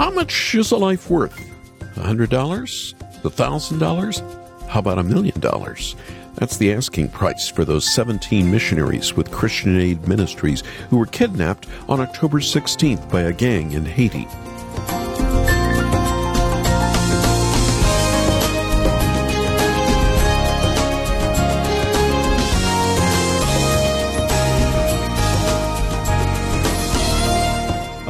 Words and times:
How 0.00 0.10
much 0.10 0.54
is 0.54 0.70
a 0.70 0.78
life 0.78 1.10
worth? 1.10 1.38
A 1.98 2.00
hundred 2.00 2.30
dollars? 2.30 2.94
A 3.22 3.28
thousand 3.28 3.80
dollars? 3.80 4.22
How 4.66 4.80
about 4.80 4.98
a 4.98 5.02
million 5.02 5.38
dollars? 5.40 5.94
That's 6.36 6.56
the 6.56 6.72
asking 6.72 7.10
price 7.10 7.50
for 7.50 7.66
those 7.66 7.86
17 7.92 8.50
missionaries 8.50 9.12
with 9.12 9.30
Christian 9.30 9.78
Aid 9.78 10.08
Ministries 10.08 10.62
who 10.88 10.96
were 10.96 11.04
kidnapped 11.04 11.66
on 11.86 12.00
October 12.00 12.38
16th 12.38 13.10
by 13.10 13.20
a 13.20 13.32
gang 13.34 13.72
in 13.72 13.84
Haiti. 13.84 14.26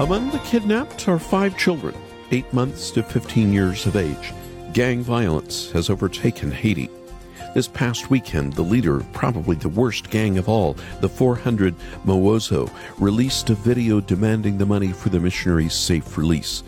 Among 0.01 0.31
the 0.31 0.39
kidnapped 0.39 1.07
are 1.09 1.19
five 1.19 1.59
children, 1.59 1.95
8 2.31 2.51
months 2.55 2.91
to 2.93 3.03
15 3.03 3.53
years 3.53 3.85
of 3.85 3.97
age. 3.97 4.33
Gang 4.73 5.03
violence 5.03 5.71
has 5.73 5.91
overtaken 5.91 6.51
Haiti. 6.51 6.89
This 7.55 7.69
past 7.69 8.09
weekend, 8.09 8.55
the 8.55 8.63
leader 8.63 8.97
of 8.97 9.13
probably 9.13 9.57
the 9.57 9.69
worst 9.69 10.09
gang 10.09 10.39
of 10.39 10.49
all, 10.49 10.75
the 11.03 11.09
400 11.11 11.75
Mawozo, 12.07 12.73
released 12.99 13.51
a 13.51 13.55
video 13.55 14.01
demanding 14.01 14.57
the 14.57 14.65
money 14.65 14.91
for 14.91 15.11
the 15.11 15.21
missionaries' 15.21 15.75
safe 15.75 16.17
release. 16.17 16.63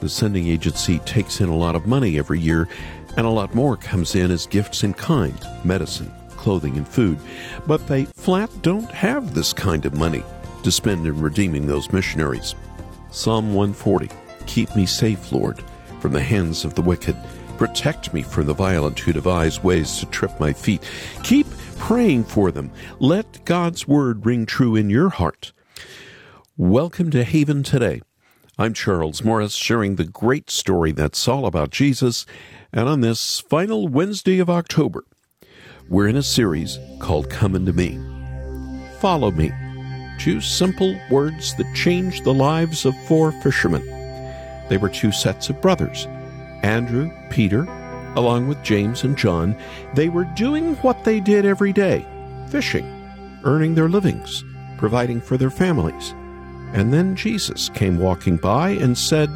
The 0.00 0.08
sending 0.10 0.46
agency 0.46 0.98
takes 0.98 1.40
in 1.40 1.48
a 1.48 1.56
lot 1.56 1.76
of 1.76 1.86
money 1.86 2.18
every 2.18 2.40
year, 2.40 2.68
and 3.16 3.26
a 3.26 3.30
lot 3.30 3.54
more 3.54 3.78
comes 3.78 4.14
in 4.14 4.30
as 4.30 4.46
gifts 4.46 4.84
in 4.84 4.92
kind 4.92 5.42
medicine, 5.64 6.12
clothing, 6.36 6.76
and 6.76 6.86
food. 6.86 7.18
But 7.66 7.86
they 7.86 8.04
flat 8.04 8.50
don't 8.60 8.90
have 8.90 9.32
this 9.32 9.54
kind 9.54 9.86
of 9.86 9.94
money 9.94 10.22
to 10.62 10.70
spend 10.70 11.06
in 11.06 11.18
redeeming 11.22 11.66
those 11.66 11.90
missionaries. 11.90 12.54
Psalm 13.10 13.54
140 13.54 14.08
Keep 14.46 14.76
me 14.76 14.86
safe, 14.86 15.32
Lord, 15.32 15.62
from 16.00 16.12
the 16.12 16.22
hands 16.22 16.64
of 16.64 16.74
the 16.74 16.82
wicked. 16.82 17.16
Protect 17.58 18.12
me 18.14 18.22
from 18.22 18.46
the 18.46 18.54
violent 18.54 18.98
who 18.98 19.12
devise 19.12 19.62
ways 19.62 19.98
to 19.98 20.06
trip 20.06 20.38
my 20.38 20.52
feet. 20.52 20.88
Keep 21.22 21.46
praying 21.78 22.24
for 22.24 22.50
them. 22.50 22.70
Let 23.00 23.44
God's 23.44 23.88
word 23.88 24.24
ring 24.24 24.46
true 24.46 24.76
in 24.76 24.90
your 24.90 25.08
heart. 25.08 25.52
Welcome 26.56 27.10
to 27.10 27.24
Haven 27.24 27.62
Today. 27.62 28.02
I'm 28.58 28.72
Charles 28.72 29.22
Morris, 29.22 29.54
sharing 29.54 29.96
the 29.96 30.04
great 30.04 30.48
story 30.48 30.92
that's 30.92 31.28
all 31.28 31.44
about 31.44 31.70
Jesus. 31.70 32.24
And 32.72 32.88
on 32.88 33.00
this 33.00 33.40
final 33.40 33.88
Wednesday 33.88 34.38
of 34.38 34.48
October, 34.48 35.04
we're 35.88 36.08
in 36.08 36.16
a 36.16 36.22
series 36.22 36.78
called 36.98 37.30
Come 37.30 37.54
Unto 37.54 37.72
Me. 37.72 38.00
Follow 39.00 39.30
me. 39.30 39.52
Two 40.18 40.40
simple 40.40 40.98
words 41.10 41.54
that 41.56 41.74
changed 41.74 42.24
the 42.24 42.34
lives 42.34 42.84
of 42.84 42.96
four 43.06 43.32
fishermen. 43.32 43.84
They 44.68 44.78
were 44.78 44.88
two 44.88 45.12
sets 45.12 45.50
of 45.50 45.60
brothers 45.60 46.06
Andrew, 46.62 47.10
Peter, 47.30 47.64
along 48.16 48.48
with 48.48 48.62
James 48.62 49.04
and 49.04 49.16
John. 49.16 49.56
They 49.94 50.08
were 50.08 50.24
doing 50.34 50.74
what 50.76 51.04
they 51.04 51.20
did 51.20 51.44
every 51.44 51.72
day 51.72 52.06
fishing, 52.48 52.86
earning 53.44 53.74
their 53.74 53.88
livings, 53.88 54.44
providing 54.78 55.20
for 55.20 55.36
their 55.36 55.50
families. 55.50 56.14
And 56.72 56.92
then 56.92 57.16
Jesus 57.16 57.68
came 57.70 57.98
walking 57.98 58.36
by 58.36 58.70
and 58.70 58.96
said, 58.96 59.30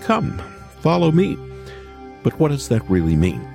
Come, 0.00 0.40
follow 0.80 1.10
me. 1.10 1.36
But 2.22 2.38
what 2.38 2.48
does 2.48 2.68
that 2.68 2.88
really 2.88 3.16
mean? 3.16 3.46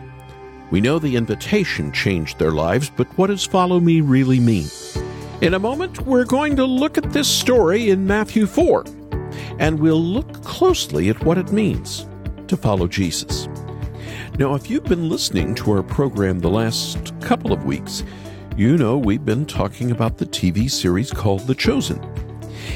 We 0.70 0.82
know 0.82 1.00
the 1.00 1.16
invitation 1.18 1.92
changed 1.92 2.40
their 2.40 2.52
lives, 2.52 2.90
but 2.90 3.08
what 3.18 3.28
does 3.28 3.46
follow 3.46 3.80
me 3.80 4.02
really 4.02 4.40
mean? 4.40 4.68
In 5.42 5.56
a 5.56 5.60
moment, 5.60 6.02
we're 6.02 6.24
going 6.24 6.56
to 6.58 6.66
look 6.66 7.00
at 7.00 7.14
this 7.14 7.28
story 7.28 7.90
in 7.90 8.06
Matthew 8.06 8.46
4, 8.46 8.86
and 9.58 9.80
we'll 9.80 10.00
look 10.00 10.44
closely 10.44 11.10
at 11.10 11.24
what 11.24 11.40
it 11.40 11.52
means 11.52 12.06
to 12.48 12.56
follow 12.56 12.88
Jesus. 12.88 13.48
Now, 14.38 14.54
if 14.54 14.70
you've 14.70 14.84
been 14.84 15.10
listening 15.10 15.56
to 15.56 15.72
our 15.72 15.82
program 15.82 16.38
the 16.38 16.50
last 16.52 17.20
couple 17.22 17.52
of 17.52 17.66
weeks, 17.66 18.04
you 18.56 18.78
know 18.78 19.00
we've 19.00 19.26
been 19.26 19.48
talking 19.48 19.90
about 19.90 20.20
the 20.20 20.28
TV 20.28 20.70
series 20.70 21.10
called 21.10 21.48
The 21.48 21.56
Chosen. 21.56 22.00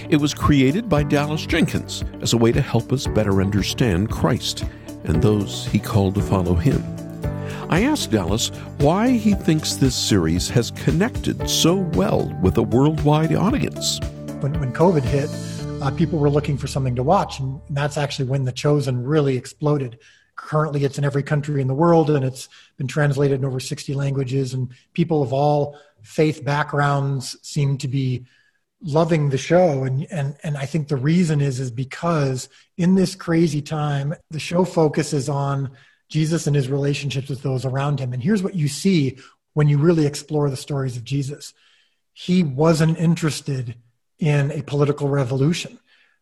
It 0.09 0.17
was 0.17 0.33
created 0.33 0.89
by 0.89 1.03
Dallas 1.03 1.45
Jenkins 1.45 2.03
as 2.21 2.33
a 2.33 2.37
way 2.37 2.51
to 2.51 2.61
help 2.61 2.91
us 2.91 3.05
better 3.05 3.41
understand 3.43 4.09
Christ 4.09 4.65
and 5.03 5.21
those 5.21 5.67
he 5.67 5.77
called 5.77 6.15
to 6.15 6.21
follow 6.21 6.55
him. 6.55 6.83
I 7.69 7.83
asked 7.83 8.11
Dallas 8.11 8.49
why 8.77 9.09
he 9.09 9.33
thinks 9.33 9.75
this 9.75 9.95
series 9.95 10.49
has 10.49 10.69
connected 10.71 11.49
so 11.49 11.75
well 11.75 12.31
with 12.43 12.57
a 12.57 12.61
worldwide 12.61 13.33
audience. 13.33 13.99
When, 14.39 14.59
when 14.59 14.71
COVID 14.71 15.01
hit, 15.01 15.29
uh, 15.81 15.89
people 15.89 16.19
were 16.19 16.29
looking 16.29 16.57
for 16.57 16.67
something 16.67 16.95
to 16.95 17.03
watch, 17.03 17.39
and 17.39 17.59
that's 17.71 17.97
actually 17.97 18.29
when 18.29 18.45
The 18.45 18.51
Chosen 18.51 19.03
really 19.03 19.35
exploded. 19.35 19.97
Currently, 20.35 20.83
it's 20.83 20.99
in 20.99 21.05
every 21.05 21.23
country 21.23 21.59
in 21.59 21.67
the 21.67 21.73
world, 21.73 22.11
and 22.11 22.23
it's 22.23 22.49
been 22.77 22.87
translated 22.87 23.39
in 23.39 23.45
over 23.45 23.59
60 23.59 23.93
languages, 23.95 24.53
and 24.53 24.69
people 24.93 25.23
of 25.23 25.33
all 25.33 25.79
faith 26.03 26.45
backgrounds 26.45 27.35
seem 27.41 27.79
to 27.79 27.87
be 27.87 28.25
loving 28.81 29.29
the 29.29 29.37
show 29.37 29.85
and 29.85 30.05
and 30.11 30.35
and 30.43 30.57
I 30.57 30.67
think 30.67 30.89
the 30.89 30.97
reason 30.97 31.41
is 31.41 31.59
is 31.59 31.71
because 31.71 32.49
in 32.77 32.93
this 32.93 33.15
crazy 33.15 33.61
time 33.61 34.13
the 34.29 34.37
show 34.37 34.63
focuses 34.63 35.27
on 35.27 35.71
Jesus 36.09 36.47
and 36.47 36.55
his 36.55 36.69
relationships 36.69 37.29
with 37.29 37.41
those 37.41 37.65
around 37.65 37.99
him. 37.99 38.13
And 38.13 38.21
here's 38.21 38.43
what 38.43 38.55
you 38.55 38.67
see 38.67 39.17
when 39.53 39.67
you 39.67 39.77
really 39.77 40.05
explore 40.05 40.49
the 40.49 40.57
stories 40.57 40.97
of 40.97 41.03
Jesus 41.03 41.53
he 42.17 42.43
wasn't 42.43 42.97
interested 42.97 43.75
in 44.19 44.49
a 44.51 44.63
political 44.63 45.09
revolution. 45.09 45.77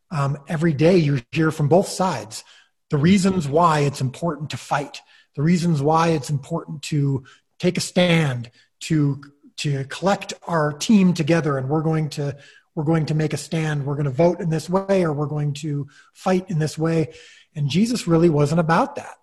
Um, 0.10 0.40
every 0.48 0.74
day 0.74 0.98
you 0.98 1.22
hear 1.32 1.52
from 1.52 1.70
both 1.70 1.88
sides 1.88 2.44
the 2.90 2.98
reasons 2.98 3.48
why 3.48 3.82
it's 3.82 4.02
important 4.02 4.50
to 4.50 4.58
fight, 4.58 5.02
the 5.36 5.44
reasons 5.44 5.82
why 5.82 6.10
it's 6.10 6.32
important 6.32 6.82
to 6.84 7.24
take 7.60 7.78
a 7.78 7.82
stand, 7.82 8.50
to 8.82 9.22
to 9.58 9.86
collect 9.86 10.34
our 10.48 10.74
team 10.74 11.14
together, 11.14 11.58
and 11.58 11.70
we're 11.70 11.84
going 11.84 12.10
to 12.10 12.36
we're 12.76 12.84
going 12.84 13.06
to 13.06 13.16
make 13.16 13.34
a 13.34 13.38
stand. 13.38 13.86
We're 13.86 13.96
going 13.96 14.06
to 14.06 14.12
vote 14.12 14.40
in 14.40 14.50
this 14.50 14.68
way, 14.68 15.04
or 15.04 15.14
we're 15.14 15.28
going 15.28 15.54
to 15.56 15.88
fight 16.14 16.50
in 16.50 16.58
this 16.58 16.78
way. 16.78 17.14
And 17.56 17.70
Jesus 17.70 18.08
really 18.08 18.30
wasn't 18.30 18.60
about 18.60 18.96
that. 18.96 19.16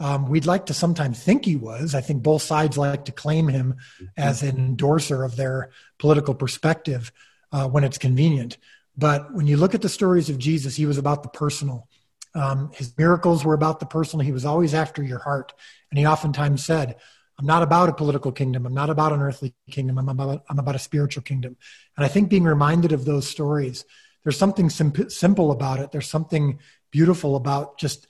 Um, 0.00 0.28
we'd 0.28 0.46
like 0.46 0.66
to 0.66 0.74
sometimes 0.74 1.20
think 1.20 1.44
he 1.44 1.56
was. 1.56 1.94
I 1.94 2.00
think 2.00 2.22
both 2.22 2.42
sides 2.42 2.78
like 2.78 3.06
to 3.06 3.12
claim 3.12 3.48
him 3.48 3.76
as 4.16 4.42
an 4.42 4.56
endorser 4.56 5.24
of 5.24 5.36
their 5.36 5.70
political 5.98 6.34
perspective 6.34 7.10
uh, 7.50 7.68
when 7.68 7.84
it's 7.84 7.98
convenient. 7.98 8.58
But 8.96 9.32
when 9.34 9.46
you 9.46 9.56
look 9.56 9.74
at 9.74 9.82
the 9.82 9.88
stories 9.88 10.30
of 10.30 10.38
Jesus, 10.38 10.76
he 10.76 10.86
was 10.86 10.98
about 10.98 11.22
the 11.22 11.28
personal. 11.28 11.88
Um, 12.34 12.70
his 12.74 12.96
miracles 12.96 13.44
were 13.44 13.54
about 13.54 13.80
the 13.80 13.86
personal. 13.86 14.24
He 14.24 14.32
was 14.32 14.44
always 14.44 14.74
after 14.74 15.02
your 15.02 15.18
heart. 15.18 15.52
And 15.90 15.98
he 15.98 16.06
oftentimes 16.06 16.64
said, 16.64 16.96
I'm 17.38 17.46
not 17.46 17.62
about 17.62 17.88
a 17.88 17.94
political 17.94 18.32
kingdom. 18.32 18.66
I'm 18.66 18.74
not 18.74 18.90
about 18.90 19.12
an 19.12 19.22
earthly 19.22 19.54
kingdom. 19.70 19.98
I'm 19.98 20.08
about, 20.08 20.44
I'm 20.50 20.58
about 20.58 20.74
a 20.74 20.80
spiritual 20.80 21.22
kingdom. 21.22 21.56
And 21.96 22.04
I 22.04 22.08
think 22.08 22.28
being 22.28 22.44
reminded 22.44 22.92
of 22.92 23.04
those 23.04 23.28
stories, 23.28 23.84
there's 24.24 24.36
something 24.36 24.68
sim- 24.70 25.08
simple 25.08 25.52
about 25.52 25.78
it. 25.78 25.92
There's 25.92 26.10
something 26.10 26.58
beautiful 26.90 27.36
about 27.36 27.78
just 27.78 28.08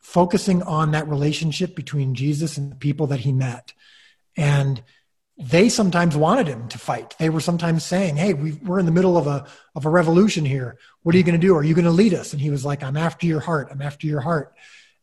focusing 0.00 0.62
on 0.62 0.92
that 0.92 1.08
relationship 1.08 1.74
between 1.74 2.14
Jesus 2.14 2.56
and 2.56 2.70
the 2.70 2.76
people 2.76 3.06
that 3.08 3.20
he 3.20 3.32
met. 3.32 3.72
And 4.36 4.82
they 5.36 5.68
sometimes 5.68 6.16
wanted 6.16 6.46
him 6.46 6.68
to 6.68 6.78
fight. 6.78 7.14
They 7.18 7.30
were 7.30 7.40
sometimes 7.40 7.84
saying, 7.84 8.16
Hey, 8.16 8.34
we, 8.34 8.58
are 8.68 8.78
in 8.78 8.86
the 8.86 8.92
middle 8.92 9.16
of 9.16 9.26
a, 9.26 9.46
of 9.74 9.86
a 9.86 9.90
revolution 9.90 10.44
here. 10.44 10.78
What 11.02 11.14
are 11.14 11.18
you 11.18 11.24
going 11.24 11.40
to 11.40 11.46
do? 11.46 11.56
Are 11.56 11.64
you 11.64 11.74
going 11.74 11.86
to 11.86 11.90
lead 11.90 12.12
us? 12.12 12.32
And 12.32 12.42
he 12.42 12.50
was 12.50 12.64
like, 12.64 12.82
I'm 12.82 12.96
after 12.96 13.26
your 13.26 13.40
heart. 13.40 13.68
I'm 13.70 13.80
after 13.80 14.06
your 14.06 14.20
heart. 14.20 14.54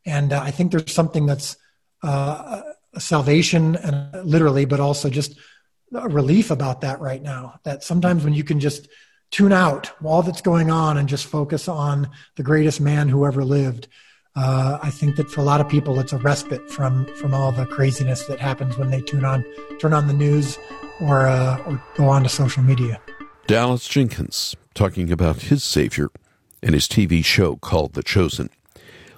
And 0.05 0.31
uh, 0.31 0.41
I 0.41 0.51
think 0.51 0.71
there's 0.71 0.93
something 0.93 1.25
that's 1.25 1.57
uh, 2.03 2.61
salvation 2.99 3.75
and 3.75 4.23
literally, 4.23 4.65
but 4.65 4.79
also 4.79 5.09
just 5.09 5.35
a 5.93 6.07
relief 6.07 6.51
about 6.51 6.81
that 6.81 6.99
right 6.99 7.21
now. 7.21 7.59
That 7.63 7.83
sometimes 7.83 8.23
when 8.23 8.33
you 8.33 8.43
can 8.43 8.59
just 8.59 8.87
tune 9.31 9.51
out 9.51 9.91
all 10.03 10.21
that's 10.21 10.41
going 10.41 10.69
on 10.69 10.97
and 10.97 11.09
just 11.09 11.25
focus 11.25 11.67
on 11.67 12.09
the 12.35 12.43
greatest 12.43 12.79
man 12.79 13.09
who 13.09 13.25
ever 13.25 13.43
lived, 13.43 13.87
uh, 14.37 14.77
I 14.83 14.91
think 14.91 15.15
that 15.15 15.31
for 15.31 15.41
a 15.41 15.43
lot 15.43 15.61
of 15.61 15.67
people, 15.67 15.99
it's 15.99 16.13
a 16.13 16.17
respite 16.17 16.69
from 16.69 17.05
from 17.15 17.33
all 17.33 17.51
the 17.51 17.65
craziness 17.65 18.27
that 18.27 18.39
happens 18.39 18.77
when 18.77 18.91
they 18.91 19.01
tune 19.01 19.25
on, 19.25 19.43
turn 19.79 19.93
on 19.93 20.05
the 20.07 20.13
news, 20.13 20.59
or 21.01 21.25
uh, 21.25 21.57
or 21.63 21.81
go 21.95 22.07
on 22.07 22.21
to 22.21 22.29
social 22.29 22.61
media. 22.61 23.01
Dallas 23.47 23.87
Jenkins 23.87 24.55
talking 24.75 25.11
about 25.11 25.43
his 25.43 25.63
Savior 25.63 26.09
and 26.61 26.75
his 26.75 26.87
TV 26.87 27.25
show 27.25 27.55
called 27.55 27.93
The 27.93 28.03
Chosen. 28.03 28.51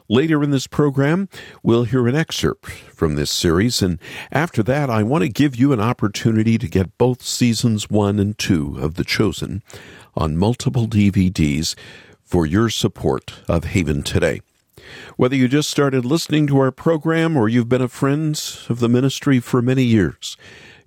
Later 0.08 0.42
in 0.42 0.52
this 0.52 0.68
program, 0.68 1.28
we'll 1.62 1.84
hear 1.84 2.08
an 2.08 2.16
excerpt 2.16 2.68
from 2.70 3.16
this 3.16 3.30
series, 3.30 3.82
and 3.82 4.00
after 4.32 4.64
that, 4.64 4.90
I 4.90 5.04
want 5.04 5.24
to 5.24 5.30
give 5.30 5.56
you 5.56 5.74
an 5.74 5.82
opportunity 5.82 6.58
to 6.58 6.68
get 6.68 6.98
both 6.98 7.22
seasons 7.24 7.90
one 7.90 8.20
and 8.20 8.38
two 8.38 8.78
of 8.80 8.96
The 8.96 9.04
Chosen 9.04 9.64
on 10.16 10.38
multiple 10.38 10.88
DVDs 10.88 11.76
for 12.24 12.46
your 12.46 12.70
support 12.70 13.42
of 13.50 13.66
Haven 13.66 14.02
Today. 14.02 14.42
Whether 15.18 15.36
you 15.36 15.48
just 15.48 15.70
started 15.70 16.06
listening 16.06 16.48
to 16.48 16.60
our 16.60 16.72
program 16.72 17.36
or 17.38 17.50
you've 17.50 17.70
been 17.70 17.82
a 17.82 17.88
friend 17.88 18.42
of 18.70 18.80
the 18.80 18.90
ministry 18.90 19.40
for 19.40 19.62
many 19.62 19.84
years, 19.84 20.38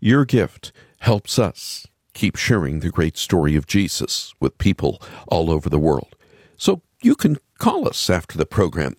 your 0.00 0.24
gift 0.24 0.72
helps 1.00 1.38
us 1.38 1.86
keep 2.14 2.36
sharing 2.36 2.80
the 2.80 2.90
great 2.90 3.16
story 3.16 3.56
of 3.56 3.66
Jesus 3.66 4.34
with 4.40 4.58
people 4.58 5.00
all 5.28 5.50
over 5.50 5.68
the 5.68 5.78
world. 5.78 6.14
So 6.56 6.82
you 7.02 7.14
can 7.14 7.38
call 7.58 7.88
us 7.88 8.10
after 8.10 8.36
the 8.36 8.46
program. 8.46 8.96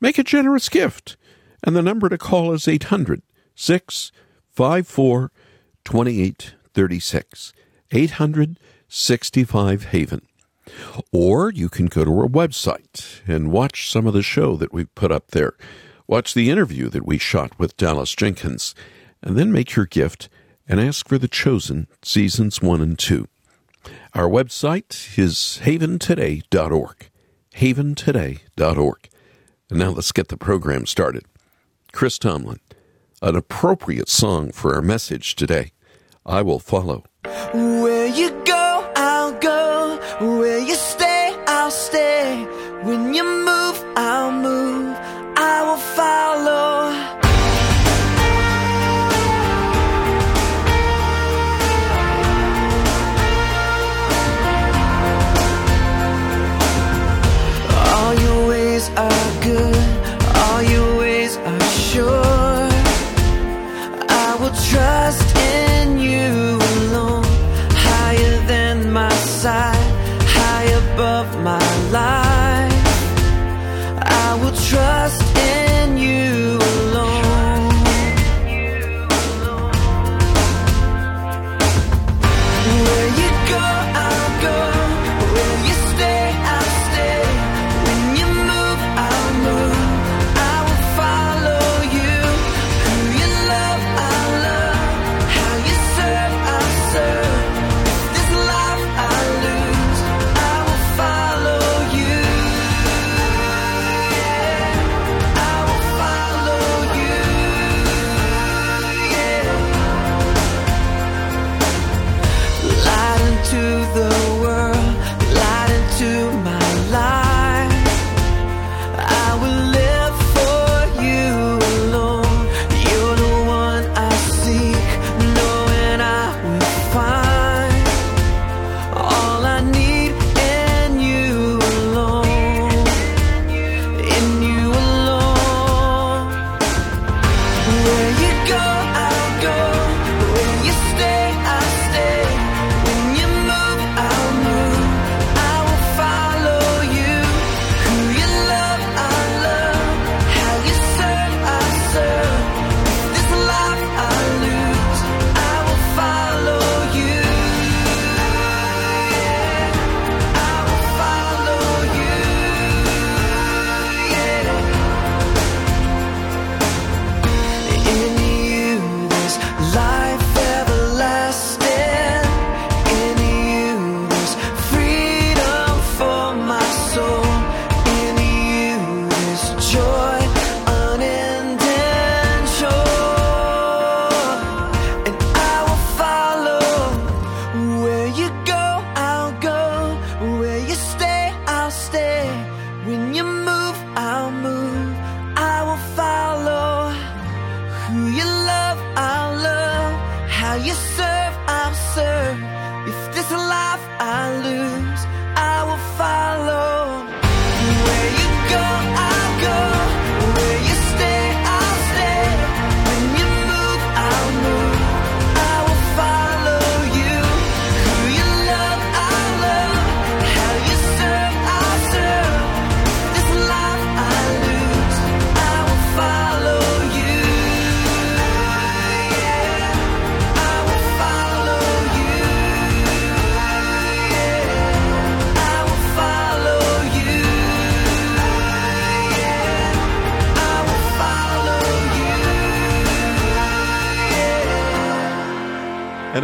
Make 0.00 0.18
a 0.18 0.24
generous 0.24 0.68
gift, 0.68 1.16
and 1.62 1.74
the 1.74 1.82
number 1.82 2.08
to 2.08 2.18
call 2.18 2.52
is 2.52 2.68
800 2.68 3.22
654 3.54 5.30
2836. 5.84 7.52
800 7.92 8.58
65 8.88 9.84
Haven. 9.86 10.22
Or 11.12 11.50
you 11.50 11.68
can 11.68 11.86
go 11.86 12.04
to 12.04 12.10
our 12.10 12.28
website 12.28 13.20
and 13.26 13.52
watch 13.52 13.90
some 13.90 14.06
of 14.06 14.14
the 14.14 14.22
show 14.22 14.56
that 14.56 14.72
we've 14.72 14.94
put 14.94 15.12
up 15.12 15.32
there. 15.32 15.54
Watch 16.06 16.34
the 16.34 16.50
interview 16.50 16.88
that 16.90 17.06
we 17.06 17.18
shot 17.18 17.58
with 17.58 17.76
Dallas 17.76 18.14
Jenkins, 18.14 18.74
and 19.22 19.36
then 19.36 19.52
make 19.52 19.74
your 19.74 19.86
gift 19.86 20.28
and 20.68 20.80
ask 20.80 21.08
for 21.08 21.18
The 21.18 21.28
Chosen 21.28 21.88
Seasons 22.02 22.60
1 22.60 22.80
and 22.80 22.98
2. 22.98 23.26
Our 24.14 24.28
website 24.28 25.18
is 25.18 25.60
haventoday.org. 25.62 27.10
Haventoday.org. 27.56 29.08
And 29.70 29.78
now 29.78 29.90
let's 29.90 30.12
get 30.12 30.28
the 30.28 30.36
program 30.36 30.86
started. 30.86 31.24
Chris 31.92 32.18
Tomlin, 32.18 32.60
an 33.22 33.36
appropriate 33.36 34.08
song 34.08 34.52
for 34.52 34.74
our 34.74 34.82
message 34.82 35.36
today. 35.36 35.72
I 36.26 36.42
will 36.42 36.58
follow. 36.58 37.04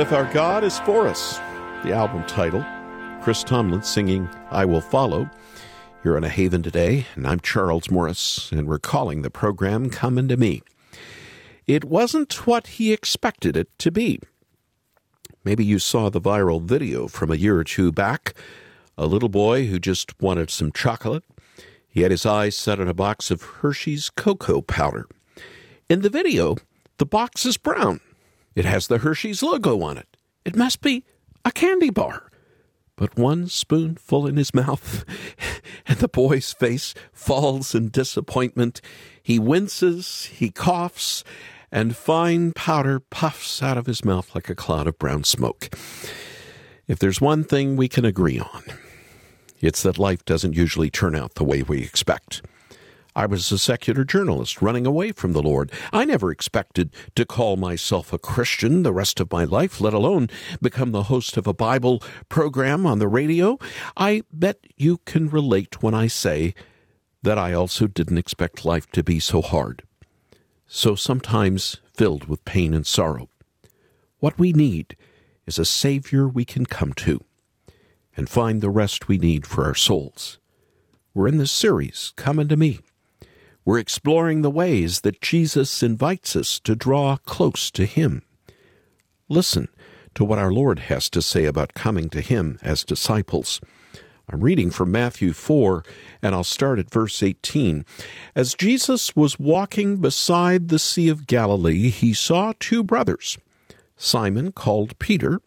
And 0.00 0.06
if 0.06 0.14
our 0.14 0.32
God 0.32 0.64
is 0.64 0.80
for 0.80 1.06
us, 1.06 1.36
the 1.84 1.92
album 1.92 2.24
title, 2.24 2.64
Chris 3.20 3.44
Tomlin 3.44 3.82
singing 3.82 4.30
I 4.50 4.64
Will 4.64 4.80
Follow. 4.80 5.28
You're 6.02 6.16
in 6.16 6.24
a 6.24 6.30
haven 6.30 6.62
today, 6.62 7.04
and 7.16 7.26
I'm 7.26 7.38
Charles 7.38 7.90
Morris, 7.90 8.50
and 8.50 8.66
we're 8.66 8.78
calling 8.78 9.20
the 9.20 9.28
program 9.28 9.90
Come 9.90 10.16
Unto 10.16 10.36
Me. 10.36 10.62
It 11.66 11.84
wasn't 11.84 12.46
what 12.46 12.66
he 12.66 12.94
expected 12.94 13.58
it 13.58 13.68
to 13.80 13.90
be. 13.90 14.20
Maybe 15.44 15.66
you 15.66 15.78
saw 15.78 16.08
the 16.08 16.18
viral 16.18 16.62
video 16.62 17.06
from 17.06 17.30
a 17.30 17.36
year 17.36 17.58
or 17.58 17.64
two 17.64 17.92
back. 17.92 18.32
A 18.96 19.04
little 19.04 19.28
boy 19.28 19.66
who 19.66 19.78
just 19.78 20.18
wanted 20.18 20.48
some 20.48 20.72
chocolate. 20.72 21.24
He 21.90 22.00
had 22.00 22.10
his 22.10 22.24
eyes 22.24 22.56
set 22.56 22.80
on 22.80 22.88
a 22.88 22.94
box 22.94 23.30
of 23.30 23.42
Hershey's 23.42 24.08
cocoa 24.08 24.62
powder. 24.62 25.06
In 25.90 26.00
the 26.00 26.08
video, 26.08 26.56
the 26.96 27.04
box 27.04 27.44
is 27.44 27.58
brown. 27.58 28.00
It 28.54 28.64
has 28.64 28.86
the 28.86 28.98
Hershey's 28.98 29.42
logo 29.42 29.80
on 29.82 29.96
it. 29.96 30.16
It 30.44 30.56
must 30.56 30.80
be 30.80 31.04
a 31.44 31.50
candy 31.50 31.90
bar. 31.90 32.30
But 32.96 33.16
one 33.16 33.48
spoonful 33.48 34.26
in 34.26 34.36
his 34.36 34.52
mouth, 34.54 35.04
and 35.86 35.98
the 35.98 36.08
boy's 36.08 36.52
face 36.52 36.94
falls 37.12 37.74
in 37.74 37.88
disappointment. 37.88 38.80
He 39.22 39.38
winces, 39.38 40.26
he 40.26 40.50
coughs, 40.50 41.24
and 41.72 41.96
fine 41.96 42.52
powder 42.52 43.00
puffs 43.00 43.62
out 43.62 43.78
of 43.78 43.86
his 43.86 44.04
mouth 44.04 44.34
like 44.34 44.50
a 44.50 44.54
cloud 44.54 44.86
of 44.86 44.98
brown 44.98 45.24
smoke. 45.24 45.74
If 46.88 46.98
there's 46.98 47.20
one 47.20 47.44
thing 47.44 47.76
we 47.76 47.88
can 47.88 48.04
agree 48.04 48.38
on, 48.40 48.64
It's 49.60 49.82
that 49.82 49.98
life 49.98 50.24
doesn't 50.24 50.56
usually 50.56 50.90
turn 50.90 51.14
out 51.14 51.34
the 51.34 51.44
way 51.44 51.62
we 51.62 51.82
expect. 51.82 52.42
I 53.14 53.26
was 53.26 53.50
a 53.50 53.58
secular 53.58 54.04
journalist 54.04 54.62
running 54.62 54.86
away 54.86 55.12
from 55.12 55.32
the 55.32 55.42
Lord. 55.42 55.72
I 55.92 56.04
never 56.04 56.30
expected 56.30 56.94
to 57.16 57.24
call 57.24 57.56
myself 57.56 58.12
a 58.12 58.18
Christian 58.18 58.82
the 58.82 58.92
rest 58.92 59.20
of 59.20 59.32
my 59.32 59.44
life, 59.44 59.80
let 59.80 59.94
alone 59.94 60.28
become 60.62 60.92
the 60.92 61.04
host 61.04 61.36
of 61.36 61.46
a 61.46 61.54
Bible 61.54 62.02
program 62.28 62.86
on 62.86 62.98
the 62.98 63.08
radio. 63.08 63.58
I 63.96 64.22
bet 64.32 64.58
you 64.76 64.98
can 64.98 65.28
relate 65.28 65.82
when 65.82 65.94
I 65.94 66.06
say 66.06 66.54
that 67.22 67.38
I 67.38 67.52
also 67.52 67.86
didn't 67.86 68.18
expect 68.18 68.64
life 68.64 68.90
to 68.92 69.02
be 69.02 69.20
so 69.20 69.42
hard, 69.42 69.82
so 70.66 70.94
sometimes 70.94 71.80
filled 71.92 72.28
with 72.28 72.44
pain 72.44 72.72
and 72.72 72.86
sorrow. 72.86 73.28
What 74.20 74.38
we 74.38 74.52
need 74.52 74.96
is 75.46 75.58
a 75.58 75.64
Savior 75.64 76.28
we 76.28 76.44
can 76.44 76.64
come 76.64 76.92
to 76.94 77.24
and 78.16 78.28
find 78.28 78.60
the 78.60 78.70
rest 78.70 79.08
we 79.08 79.18
need 79.18 79.46
for 79.46 79.64
our 79.64 79.74
souls. 79.74 80.38
We're 81.12 81.28
in 81.28 81.38
this 81.38 81.50
series, 81.50 82.12
Come 82.16 82.38
Unto 82.38 82.56
Me. 82.56 82.78
We're 83.64 83.78
exploring 83.78 84.42
the 84.42 84.50
ways 84.50 85.02
that 85.02 85.20
Jesus 85.20 85.82
invites 85.82 86.34
us 86.34 86.58
to 86.60 86.74
draw 86.74 87.16
close 87.18 87.70
to 87.72 87.84
Him. 87.84 88.22
Listen 89.28 89.68
to 90.14 90.24
what 90.24 90.38
our 90.38 90.52
Lord 90.52 90.80
has 90.80 91.10
to 91.10 91.22
say 91.22 91.44
about 91.44 91.74
coming 91.74 92.08
to 92.10 92.20
Him 92.20 92.58
as 92.62 92.84
disciples. 92.84 93.60
I'm 94.32 94.40
reading 94.42 94.70
from 94.70 94.92
Matthew 94.92 95.32
4, 95.32 95.84
and 96.22 96.34
I'll 96.34 96.44
start 96.44 96.78
at 96.78 96.90
verse 96.90 97.20
18. 97.20 97.84
As 98.36 98.54
Jesus 98.54 99.16
was 99.16 99.40
walking 99.40 99.96
beside 99.96 100.68
the 100.68 100.78
Sea 100.78 101.08
of 101.08 101.26
Galilee, 101.26 101.90
he 101.90 102.14
saw 102.14 102.52
two 102.60 102.84
brothers, 102.84 103.38
Simon 103.96 104.52
called 104.52 104.98
Peter, 105.00 105.40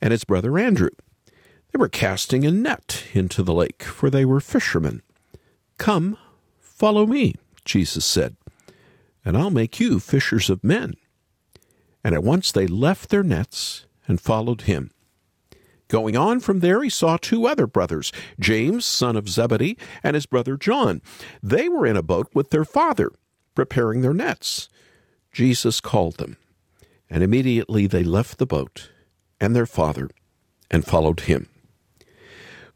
and 0.00 0.12
his 0.12 0.24
brother 0.24 0.58
Andrew. 0.58 0.90
They 1.72 1.78
were 1.78 1.88
casting 1.88 2.44
a 2.44 2.50
net 2.50 3.04
into 3.14 3.42
the 3.42 3.54
lake, 3.54 3.82
for 3.82 4.10
they 4.10 4.26
were 4.26 4.40
fishermen. 4.40 5.00
Come, 5.78 6.18
follow 6.82 7.06
me, 7.06 7.32
Jesus 7.64 8.04
said, 8.04 8.34
and 9.24 9.36
I'll 9.36 9.50
make 9.50 9.78
you 9.78 10.00
fishers 10.00 10.50
of 10.50 10.64
men. 10.64 10.94
And 12.02 12.12
at 12.12 12.24
once 12.24 12.50
they 12.50 12.66
left 12.66 13.08
their 13.08 13.22
nets 13.22 13.86
and 14.08 14.20
followed 14.20 14.62
him. 14.62 14.90
Going 15.86 16.16
on 16.16 16.40
from 16.40 16.58
there, 16.58 16.82
he 16.82 16.90
saw 16.90 17.18
two 17.18 17.46
other 17.46 17.68
brothers, 17.68 18.10
James, 18.40 18.84
son 18.84 19.14
of 19.14 19.28
Zebedee, 19.28 19.78
and 20.02 20.16
his 20.16 20.26
brother 20.26 20.56
John. 20.56 21.00
They 21.40 21.68
were 21.68 21.86
in 21.86 21.96
a 21.96 22.02
boat 22.02 22.26
with 22.34 22.50
their 22.50 22.64
father, 22.64 23.12
preparing 23.54 24.00
their 24.00 24.12
nets. 24.12 24.68
Jesus 25.30 25.80
called 25.80 26.16
them, 26.16 26.36
and 27.08 27.22
immediately 27.22 27.86
they 27.86 28.02
left 28.02 28.38
the 28.38 28.44
boat 28.46 28.90
and 29.40 29.54
their 29.54 29.66
father 29.66 30.10
and 30.68 30.84
followed 30.84 31.20
him. 31.20 31.48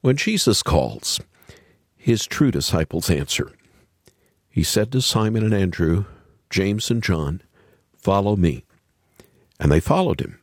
When 0.01 0.17
Jesus 0.17 0.63
calls, 0.63 1.19
his 1.97 2.25
true 2.25 2.53
disciples 2.53 3.11
answer. 3.11 3.51
He 4.57 4.63
said 4.63 4.91
to 4.93 5.03
Simon 5.03 5.45
and 5.45 5.53
Andrew, 5.53 6.07
James 6.49 6.91
and 6.91 7.03
John, 7.03 7.43
Follow 7.99 8.37
me. 8.37 8.65
And 9.61 9.71
they 9.71 9.81
followed 9.81 10.19
him. 10.19 10.41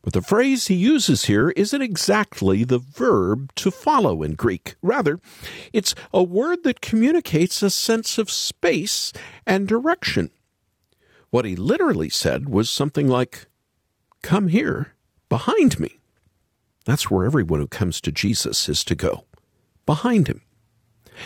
But 0.00 0.14
the 0.14 0.22
phrase 0.22 0.68
he 0.68 0.74
uses 0.74 1.26
here 1.26 1.50
isn't 1.50 1.82
exactly 1.82 2.64
the 2.64 2.78
verb 2.78 3.54
to 3.56 3.70
follow 3.70 4.22
in 4.22 4.36
Greek. 4.36 4.76
Rather, 4.80 5.20
it's 5.74 5.94
a 6.14 6.22
word 6.22 6.64
that 6.64 6.80
communicates 6.80 7.62
a 7.62 7.68
sense 7.68 8.16
of 8.16 8.30
space 8.30 9.12
and 9.46 9.68
direction. 9.68 10.30
What 11.28 11.44
he 11.44 11.56
literally 11.56 12.08
said 12.08 12.48
was 12.48 12.70
something 12.70 13.06
like, 13.06 13.48
Come 14.22 14.48
here, 14.48 14.94
behind 15.28 15.78
me. 15.78 15.98
That's 16.86 17.10
where 17.10 17.26
everyone 17.26 17.60
who 17.60 17.68
comes 17.68 18.00
to 18.00 18.10
Jesus 18.10 18.66
is 18.66 18.82
to 18.84 18.94
go, 18.94 19.26
behind 19.84 20.26
him. 20.26 20.40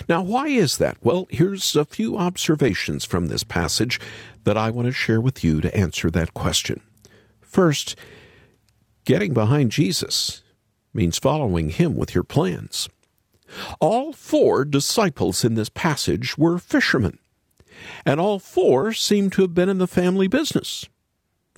Now, 0.08 0.22
why 0.22 0.48
is 0.48 0.78
that? 0.78 0.96
Well, 1.02 1.26
here's 1.30 1.76
a 1.76 1.84
few 1.84 2.16
observations 2.16 3.04
from 3.04 3.26
this 3.26 3.44
passage 3.44 4.00
that 4.44 4.56
I 4.56 4.70
want 4.70 4.86
to 4.86 4.92
share 4.92 5.20
with 5.20 5.42
you 5.44 5.60
to 5.60 5.76
answer 5.76 6.10
that 6.10 6.34
question. 6.34 6.80
First, 7.40 7.96
getting 9.04 9.34
behind 9.34 9.72
Jesus 9.72 10.42
means 10.94 11.18
following 11.18 11.70
him 11.70 11.96
with 11.96 12.14
your 12.14 12.24
plans. 12.24 12.88
All 13.80 14.12
four 14.12 14.64
disciples 14.64 15.44
in 15.44 15.54
this 15.54 15.68
passage 15.68 16.38
were 16.38 16.58
fishermen, 16.58 17.18
and 18.06 18.20
all 18.20 18.38
four 18.38 18.92
seem 18.92 19.30
to 19.30 19.42
have 19.42 19.54
been 19.54 19.68
in 19.68 19.78
the 19.78 19.88
family 19.88 20.28
business. 20.28 20.86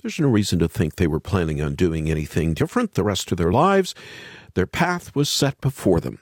There's 0.01 0.19
no 0.19 0.27
reason 0.27 0.59
to 0.59 0.67
think 0.67 0.95
they 0.95 1.07
were 1.07 1.19
planning 1.19 1.61
on 1.61 1.75
doing 1.75 2.09
anything 2.09 2.53
different 2.53 2.93
the 2.93 3.03
rest 3.03 3.31
of 3.31 3.37
their 3.37 3.51
lives. 3.51 3.95
Their 4.53 4.67
path 4.67 5.15
was 5.15 5.29
set 5.29 5.61
before 5.61 6.01
them. 6.01 6.19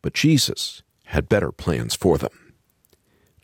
But 0.00 0.14
Jesus 0.14 0.82
had 1.14 1.28
better 1.28 1.52
plans 1.52 1.94
for 1.94 2.18
them. 2.18 2.52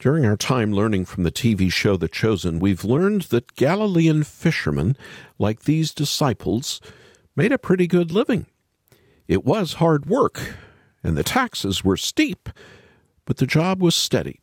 During 0.00 0.24
our 0.24 0.36
time 0.36 0.72
learning 0.72 1.04
from 1.04 1.22
the 1.22 1.30
TV 1.30 1.72
show 1.72 1.96
The 1.96 2.08
Chosen, 2.08 2.58
we've 2.58 2.84
learned 2.84 3.22
that 3.22 3.54
Galilean 3.54 4.24
fishermen, 4.24 4.96
like 5.38 5.62
these 5.62 5.94
disciples, 5.94 6.80
made 7.36 7.52
a 7.52 7.58
pretty 7.58 7.86
good 7.86 8.10
living. 8.10 8.46
It 9.28 9.44
was 9.44 9.74
hard 9.74 10.06
work, 10.06 10.56
and 11.04 11.16
the 11.16 11.22
taxes 11.22 11.84
were 11.84 11.96
steep, 11.96 12.48
but 13.24 13.36
the 13.36 13.46
job 13.46 13.80
was 13.80 13.94
steady, 13.94 14.40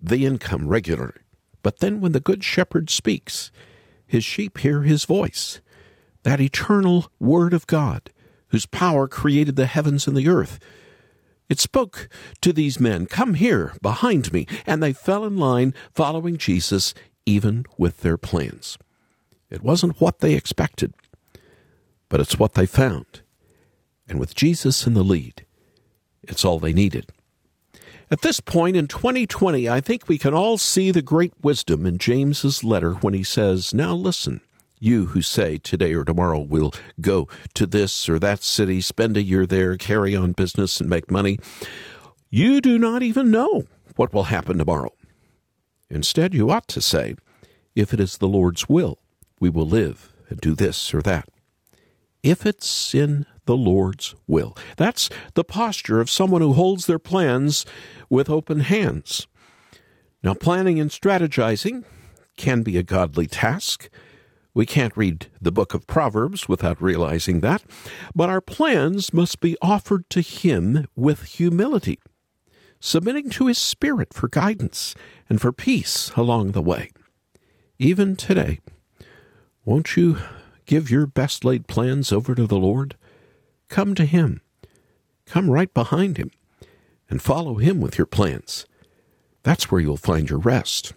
the 0.00 0.26
income 0.26 0.66
regular. 0.66 1.14
But 1.62 1.78
then 1.78 2.00
when 2.00 2.10
the 2.10 2.18
Good 2.18 2.42
Shepherd 2.42 2.90
speaks, 2.90 3.52
his 4.04 4.24
sheep 4.24 4.58
hear 4.58 4.82
his 4.82 5.04
voice, 5.04 5.60
that 6.24 6.40
eternal 6.40 7.06
Word 7.20 7.54
of 7.54 7.68
God, 7.68 8.10
whose 8.48 8.66
power 8.66 9.06
created 9.06 9.54
the 9.54 9.66
heavens 9.66 10.08
and 10.08 10.16
the 10.16 10.28
earth. 10.28 10.58
It 11.48 11.60
spoke 11.60 12.08
to 12.40 12.52
these 12.52 12.80
men, 12.80 13.06
Come 13.06 13.34
here, 13.34 13.74
behind 13.82 14.32
me, 14.32 14.46
and 14.66 14.82
they 14.82 14.92
fell 14.92 15.24
in 15.24 15.36
line 15.36 15.74
following 15.92 16.36
Jesus, 16.36 16.94
even 17.26 17.66
with 17.76 18.00
their 18.00 18.16
plans. 18.16 18.78
It 19.50 19.62
wasn't 19.62 20.00
what 20.00 20.20
they 20.20 20.34
expected, 20.34 20.94
but 22.08 22.20
it's 22.20 22.38
what 22.38 22.54
they 22.54 22.66
found. 22.66 23.20
And 24.08 24.18
with 24.18 24.34
Jesus 24.34 24.86
in 24.86 24.94
the 24.94 25.04
lead, 25.04 25.44
it's 26.22 26.44
all 26.44 26.58
they 26.58 26.72
needed. 26.72 27.06
At 28.10 28.22
this 28.22 28.40
point 28.40 28.76
in 28.76 28.86
2020, 28.86 29.68
I 29.68 29.80
think 29.80 30.08
we 30.08 30.18
can 30.18 30.34
all 30.34 30.58
see 30.58 30.90
the 30.90 31.02
great 31.02 31.32
wisdom 31.42 31.86
in 31.86 31.98
James's 31.98 32.62
letter 32.62 32.94
when 32.94 33.14
he 33.14 33.22
says, 33.22 33.72
Now 33.72 33.94
listen, 33.94 34.40
you 34.78 35.06
who 35.06 35.22
say 35.22 35.58
today 35.58 35.94
or 35.94 36.04
tomorrow 36.04 36.40
we'll 36.40 36.74
go 37.00 37.28
to 37.54 37.66
this 37.66 38.08
or 38.08 38.18
that 38.18 38.42
city, 38.42 38.80
spend 38.80 39.16
a 39.16 39.22
year 39.22 39.46
there, 39.46 39.76
carry 39.76 40.14
on 40.14 40.32
business, 40.32 40.80
and 40.80 40.90
make 40.90 41.10
money. 41.10 41.38
You 42.30 42.60
do 42.60 42.78
not 42.78 43.02
even 43.02 43.30
know 43.30 43.64
what 43.96 44.12
will 44.12 44.24
happen 44.24 44.58
tomorrow. 44.58 44.92
Instead, 45.88 46.34
you 46.34 46.50
ought 46.50 46.68
to 46.68 46.80
say, 46.80 47.14
If 47.74 47.94
it 47.94 48.00
is 48.00 48.18
the 48.18 48.28
Lord's 48.28 48.68
will, 48.68 48.98
we 49.40 49.50
will 49.50 49.66
live 49.66 50.12
and 50.28 50.40
do 50.40 50.54
this 50.54 50.92
or 50.92 51.02
that. 51.02 51.28
If 52.22 52.46
it's 52.46 52.94
in 52.94 53.26
the 53.46 53.56
Lord's 53.56 54.14
will. 54.26 54.56
That's 54.76 55.10
the 55.34 55.44
posture 55.44 56.00
of 56.00 56.10
someone 56.10 56.40
who 56.40 56.54
holds 56.54 56.86
their 56.86 56.98
plans 56.98 57.66
with 58.08 58.30
open 58.30 58.60
hands. 58.60 59.26
Now, 60.22 60.34
planning 60.34 60.80
and 60.80 60.90
strategizing 60.90 61.84
can 62.36 62.62
be 62.62 62.78
a 62.78 62.82
godly 62.82 63.26
task. 63.26 63.88
We 64.54 64.66
can't 64.66 64.96
read 64.96 65.26
the 65.40 65.50
book 65.50 65.74
of 65.74 65.88
Proverbs 65.88 66.48
without 66.48 66.80
realizing 66.80 67.40
that, 67.40 67.64
but 68.14 68.30
our 68.30 68.40
plans 68.40 69.12
must 69.12 69.40
be 69.40 69.56
offered 69.60 70.08
to 70.10 70.20
Him 70.20 70.86
with 70.94 71.24
humility, 71.24 71.98
submitting 72.78 73.30
to 73.30 73.48
His 73.48 73.58
Spirit 73.58 74.14
for 74.14 74.28
guidance 74.28 74.94
and 75.28 75.40
for 75.40 75.52
peace 75.52 76.12
along 76.16 76.52
the 76.52 76.62
way. 76.62 76.90
Even 77.80 78.14
today, 78.14 78.60
won't 79.64 79.96
you 79.96 80.18
give 80.66 80.88
your 80.88 81.08
best 81.08 81.44
laid 81.44 81.66
plans 81.66 82.12
over 82.12 82.36
to 82.36 82.46
the 82.46 82.58
Lord? 82.58 82.96
Come 83.68 83.96
to 83.96 84.04
Him. 84.04 84.40
Come 85.26 85.50
right 85.50 85.72
behind 85.74 86.16
Him 86.16 86.30
and 87.10 87.20
follow 87.20 87.56
Him 87.56 87.80
with 87.80 87.98
your 87.98 88.06
plans. 88.06 88.66
That's 89.42 89.70
where 89.72 89.80
you'll 89.80 89.96
find 89.96 90.30
your 90.30 90.38
rest. 90.38 90.92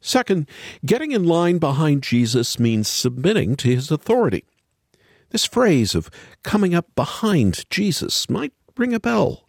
Second, 0.00 0.48
getting 0.84 1.12
in 1.12 1.24
line 1.24 1.58
behind 1.58 2.02
Jesus 2.02 2.58
means 2.58 2.88
submitting 2.88 3.56
to 3.56 3.68
His 3.68 3.90
authority. 3.90 4.44
This 5.30 5.44
phrase 5.44 5.94
of 5.94 6.10
coming 6.42 6.74
up 6.74 6.94
behind 6.94 7.68
Jesus 7.70 8.30
might 8.30 8.52
ring 8.76 8.94
a 8.94 9.00
bell. 9.00 9.44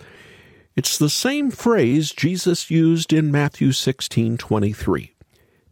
It's 0.76 0.98
the 0.98 1.10
same 1.10 1.52
phrase 1.52 2.12
Jesus 2.12 2.70
used 2.70 3.12
in 3.12 3.32
Matthew 3.32 3.72
16:23. 3.72 5.14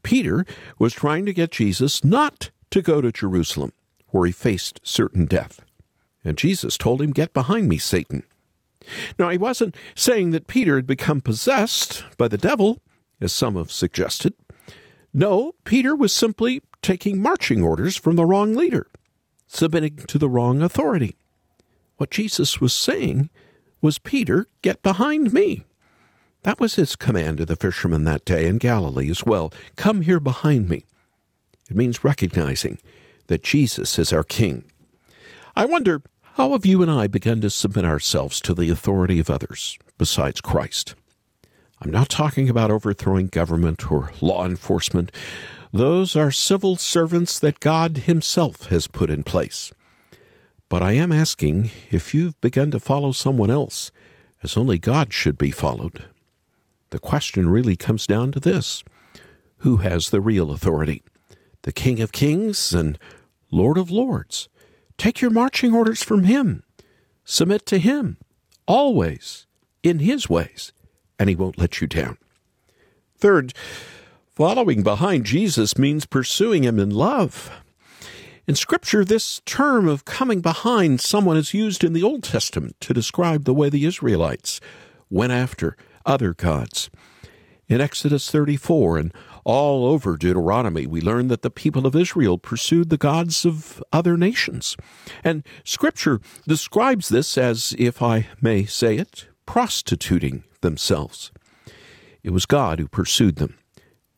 Peter 0.03 0.45
was 0.77 0.93
trying 0.93 1.25
to 1.25 1.33
get 1.33 1.51
Jesus 1.51 2.03
not 2.03 2.51
to 2.69 2.81
go 2.81 3.01
to 3.01 3.11
Jerusalem, 3.11 3.71
where 4.09 4.25
he 4.25 4.31
faced 4.31 4.79
certain 4.83 5.25
death. 5.25 5.61
And 6.23 6.37
Jesus 6.37 6.77
told 6.77 7.01
him, 7.01 7.11
Get 7.11 7.33
behind 7.33 7.69
me, 7.69 7.77
Satan. 7.77 8.23
Now, 9.17 9.29
he 9.29 9.37
wasn't 9.37 9.75
saying 9.95 10.31
that 10.31 10.47
Peter 10.47 10.75
had 10.75 10.87
become 10.87 11.21
possessed 11.21 12.03
by 12.17 12.27
the 12.27 12.37
devil, 12.37 12.81
as 13.21 13.33
some 13.33 13.55
have 13.55 13.71
suggested. 13.71 14.33
No, 15.17 15.53
Peter 15.63 15.95
was 15.95 16.11
simply 16.11 16.61
taking 16.81 17.21
marching 17.21 17.63
orders 17.63 17.95
from 17.95 18.17
the 18.17 18.25
wrong 18.25 18.53
leader, 18.53 18.87
submitting 19.47 19.95
to 20.07 20.17
the 20.17 20.27
wrong 20.27 20.61
authority. 20.61 21.15
What 21.95 22.11
Jesus 22.11 22.59
was 22.59 22.73
saying 22.73 23.29
was 23.81 23.97
Peter, 23.97 24.47
Get 24.61 24.83
behind 24.83 25.31
me. 25.31 25.63
That 26.43 26.59
was 26.59 26.75
his 26.75 26.97
command 26.97 27.37
to 27.37 27.45
the 27.45 27.55
fishermen 27.55 28.03
that 28.03 28.25
day 28.25 28.45
in 28.45 28.57
Galilee 28.57 29.09
as 29.09 29.25
well. 29.25 29.53
Come 29.77 30.01
here 30.01 30.19
behind 30.19 30.67
me. 30.67 30.83
It 31.69 31.77
means 31.77 32.03
recognizing 32.03 32.77
that 33.27 33.41
Jesus 33.41 33.97
is 33.97 34.11
our 34.11 34.25
King. 34.25 34.65
I 35.55 35.63
wonder, 35.63 36.01
how 36.33 36.51
have 36.51 36.65
you 36.65 36.81
and 36.81 36.91
I 36.91 37.07
begun 37.07 37.39
to 37.39 37.49
submit 37.49 37.85
ourselves 37.85 38.41
to 38.41 38.53
the 38.53 38.69
authority 38.69 39.19
of 39.19 39.29
others 39.29 39.79
besides 39.97 40.41
Christ? 40.41 40.93
I'm 41.81 41.91
not 41.91 42.09
talking 42.09 42.49
about 42.49 42.71
overthrowing 42.71 43.27
government 43.27 43.91
or 43.91 44.11
law 44.21 44.45
enforcement. 44.45 45.11
Those 45.73 46.15
are 46.15 46.31
civil 46.31 46.77
servants 46.77 47.37
that 47.39 47.59
God 47.59 47.97
Himself 47.97 48.67
has 48.67 48.87
put 48.87 49.09
in 49.09 49.23
place. 49.23 49.73
But 50.69 50.81
I 50.81 50.93
am 50.93 51.11
asking 51.11 51.71
if 51.91 52.13
you've 52.13 52.39
begun 52.41 52.71
to 52.71 52.79
follow 52.79 53.11
someone 53.11 53.51
else, 53.51 53.91
as 54.41 54.57
only 54.57 54.79
God 54.79 55.13
should 55.13 55.37
be 55.37 55.51
followed. 55.51 56.05
The 56.91 56.99
question 56.99 57.49
really 57.49 57.75
comes 57.75 58.07
down 58.07 58.31
to 58.31 58.39
this 58.39 58.83
Who 59.57 59.77
has 59.77 60.09
the 60.09 60.21
real 60.21 60.51
authority? 60.51 61.03
The 61.63 61.73
King 61.73 61.99
of 61.99 62.11
Kings 62.11 62.73
and 62.73 62.97
Lord 63.51 63.77
of 63.77 63.91
Lords. 63.91 64.47
Take 64.97 65.19
your 65.19 65.31
marching 65.31 65.73
orders 65.73 66.03
from 66.03 66.23
Him. 66.23 66.63
Submit 67.25 67.65
to 67.65 67.79
Him, 67.79 68.17
always, 68.65 69.45
in 69.83 69.99
His 69.99 70.29
ways, 70.29 70.71
and 71.19 71.29
He 71.29 71.35
won't 71.35 71.57
let 71.57 71.81
you 71.81 71.87
down. 71.87 72.17
Third, 73.17 73.53
following 74.33 74.83
behind 74.83 75.25
Jesus 75.25 75.77
means 75.77 76.05
pursuing 76.05 76.63
Him 76.63 76.79
in 76.79 76.89
love. 76.89 77.51
In 78.47 78.55
Scripture, 78.55 79.03
this 79.03 79.41
term 79.45 79.87
of 79.87 80.05
coming 80.05 80.39
behind 80.41 81.01
someone 81.01 81.37
is 81.37 81.53
used 81.53 81.83
in 81.83 81.93
the 81.93 82.03
Old 82.03 82.23
Testament 82.23 82.75
to 82.81 82.93
describe 82.93 83.45
the 83.45 83.53
way 83.53 83.69
the 83.69 83.85
Israelites 83.85 84.61
went 85.09 85.31
after 85.31 85.75
other 86.05 86.33
gods. 86.33 86.91
In 87.67 87.81
Exodus 87.81 88.29
34 88.29 88.99
and 88.99 89.13
all 89.43 89.87
over 89.87 90.17
Deuteronomy, 90.17 90.85
we 90.85 91.01
learn 91.01 91.27
that 91.29 91.41
the 91.41 91.49
people 91.49 91.87
of 91.87 91.95
Israel 91.95 92.37
pursued 92.37 92.91
the 92.91 92.97
gods 92.97 93.45
of 93.45 93.83
other 93.91 94.17
nations. 94.17 94.77
And 95.23 95.43
Scripture 95.63 96.19
describes 96.47 97.09
this 97.09 97.37
as, 97.39 97.73
if 97.79 98.03
I 98.03 98.27
may 98.41 98.65
say 98.65 98.97
it, 98.97 99.27
prostituting 99.45 100.43
themselves. 100.61 101.31
It 102.23 102.31
was 102.31 102.45
God 102.45 102.79
who 102.79 102.87
pursued 102.87 103.35
them 103.35 103.57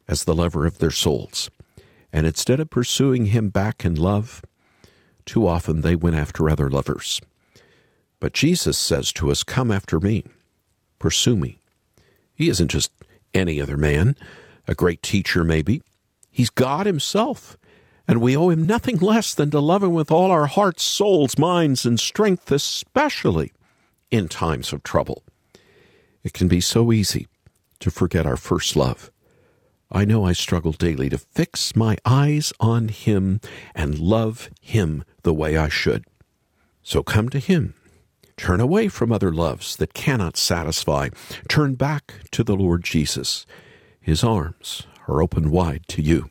as 0.08 0.24
the 0.24 0.36
lover 0.36 0.66
of 0.66 0.78
their 0.78 0.92
souls. 0.92 1.50
And 2.14 2.26
instead 2.26 2.60
of 2.60 2.70
pursuing 2.70 3.28
him 3.28 3.50
back 3.50 3.84
in 3.84 3.96
love, 3.96 4.42
too 5.26 5.46
often 5.46 5.82
they 5.82 5.96
went 5.96 6.16
after 6.16 6.50
other 6.50 6.70
lovers. 6.70 7.20
But 8.20 8.34
Jesus 8.34 8.78
says 8.78 9.12
to 9.14 9.30
us, 9.30 9.44
Come 9.44 9.72
after 9.72 10.00
me, 10.00 10.24
pursue 11.00 11.36
me. 11.36 11.60
He 12.34 12.50
isn't 12.50 12.70
just 12.70 12.92
any 13.34 13.62
other 13.62 13.78
man, 13.78 14.16
a 14.68 14.74
great 14.74 15.04
teacher 15.04 15.44
maybe. 15.44 15.82
He's 16.32 16.50
God 16.50 16.86
Himself, 16.86 17.58
and 18.08 18.22
we 18.22 18.38
owe 18.38 18.50
Him 18.50 18.66
nothing 18.66 18.98
less 18.98 19.34
than 19.34 19.52
to 19.52 19.60
love 19.60 19.84
Him 19.84 19.94
with 19.94 20.12
all 20.12 20.32
our 20.32 20.48
hearts, 20.48 20.84
souls, 20.84 21.38
minds, 21.38 21.86
and 21.86 22.00
strength, 22.00 22.52
especially 22.52 23.52
in 24.12 24.28
times 24.28 24.74
of 24.74 24.84
trouble. 24.84 25.24
It 26.24 26.34
can 26.34 26.48
be 26.48 26.62
so 26.62 26.92
easy 26.92 27.28
to 27.80 27.92
forget 27.92 28.26
our 28.26 28.38
first 28.38 28.76
love 28.76 29.12
I 29.90 30.04
know 30.04 30.26
I 30.26 30.34
struggle 30.34 30.74
daily 30.74 31.10
to 31.10 31.18
fix 31.18 31.76
my 31.76 31.98
eyes 32.06 32.52
on 32.60 32.90
Him 32.90 33.40
and 33.74 34.00
love 34.00 34.50
Him 34.62 35.06
the 35.24 35.34
way 35.34 35.56
I 35.56 35.70
should. 35.70 36.04
So 36.84 37.04
come 37.04 37.30
to 37.30 37.40
Him. 37.40 37.74
Turn 38.36 38.60
away 38.60 38.90
from 38.90 39.12
other 39.12 39.32
loves 39.32 39.78
that 39.78 39.94
cannot 39.94 40.36
satisfy. 40.36 41.10
Turn 41.48 41.76
back 41.76 42.16
to 42.32 42.44
the 42.44 42.56
Lord 42.56 42.84
Jesus. 42.84 43.46
His 44.02 44.24
arms 44.24 44.84
are 45.08 45.22
open 45.22 45.52
wide 45.52 45.88
to 45.88 46.02
you. 46.02 46.30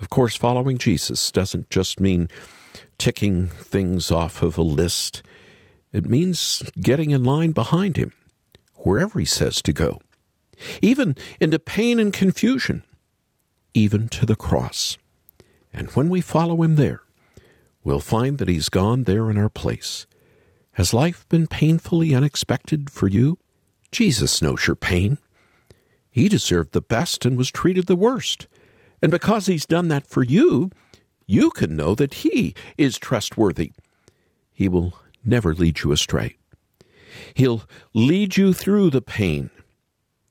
Of 0.00 0.08
course, 0.08 0.34
following 0.34 0.78
Jesus 0.78 1.30
doesn't 1.30 1.70
just 1.70 2.00
mean 2.00 2.28
ticking 2.96 3.48
things 3.48 4.10
off 4.10 4.42
of 4.42 4.56
a 4.56 4.62
list. 4.62 5.22
It 5.92 6.08
means 6.08 6.62
getting 6.80 7.10
in 7.10 7.24
line 7.24 7.52
behind 7.52 7.96
Him, 7.96 8.12
wherever 8.76 9.18
He 9.18 9.26
says 9.26 9.60
to 9.62 9.72
go 9.72 10.00
even 10.80 11.16
into 11.40 11.58
pain 11.58 11.98
and 11.98 12.12
confusion, 12.12 12.82
even 13.74 14.08
to 14.08 14.26
the 14.26 14.36
cross. 14.36 14.98
And 15.72 15.90
when 15.90 16.08
we 16.08 16.20
follow 16.20 16.62
him 16.62 16.76
there, 16.76 17.02
we'll 17.82 18.00
find 18.00 18.38
that 18.38 18.48
he's 18.48 18.68
gone 18.68 19.04
there 19.04 19.30
in 19.30 19.38
our 19.38 19.48
place. 19.48 20.06
Has 20.72 20.94
life 20.94 21.28
been 21.28 21.46
painfully 21.46 22.14
unexpected 22.14 22.90
for 22.90 23.08
you? 23.08 23.38
Jesus 23.90 24.40
knows 24.40 24.66
your 24.66 24.76
pain. 24.76 25.18
He 26.10 26.28
deserved 26.28 26.72
the 26.72 26.80
best 26.80 27.24
and 27.24 27.36
was 27.36 27.50
treated 27.50 27.86
the 27.86 27.96
worst. 27.96 28.46
And 29.00 29.10
because 29.10 29.46
he's 29.46 29.66
done 29.66 29.88
that 29.88 30.06
for 30.06 30.22
you, 30.22 30.70
you 31.26 31.50
can 31.50 31.76
know 31.76 31.94
that 31.94 32.14
he 32.14 32.54
is 32.78 32.98
trustworthy. 32.98 33.72
He 34.52 34.68
will 34.68 34.94
never 35.24 35.54
lead 35.54 35.82
you 35.82 35.92
astray. 35.92 36.36
He'll 37.34 37.62
lead 37.94 38.36
you 38.36 38.52
through 38.52 38.90
the 38.90 39.02
pain 39.02 39.50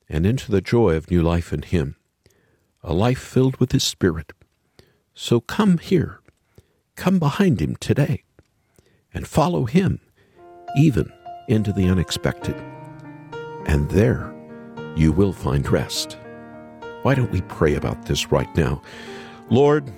and 0.09 0.25
into 0.25 0.51
the 0.51 0.61
joy 0.61 0.95
of 0.95 1.09
new 1.09 1.21
life 1.21 1.53
in 1.53 1.61
Him, 1.61 1.95
a 2.83 2.93
life 2.93 3.19
filled 3.19 3.57
with 3.57 3.71
His 3.71 3.83
Spirit. 3.83 4.33
So 5.13 5.39
come 5.39 5.77
here, 5.77 6.19
come 6.95 7.19
behind 7.19 7.61
Him 7.61 7.75
today, 7.77 8.23
and 9.13 9.27
follow 9.27 9.65
Him 9.65 9.99
even 10.77 11.11
into 11.47 11.71
the 11.71 11.87
unexpected. 11.87 12.55
And 13.65 13.89
there 13.91 14.33
you 14.95 15.11
will 15.11 15.33
find 15.33 15.69
rest. 15.69 16.17
Why 17.03 17.15
don't 17.15 17.31
we 17.31 17.41
pray 17.41 17.75
about 17.75 18.05
this 18.05 18.31
right 18.31 18.53
now? 18.55 18.81
Lord, 19.49 19.91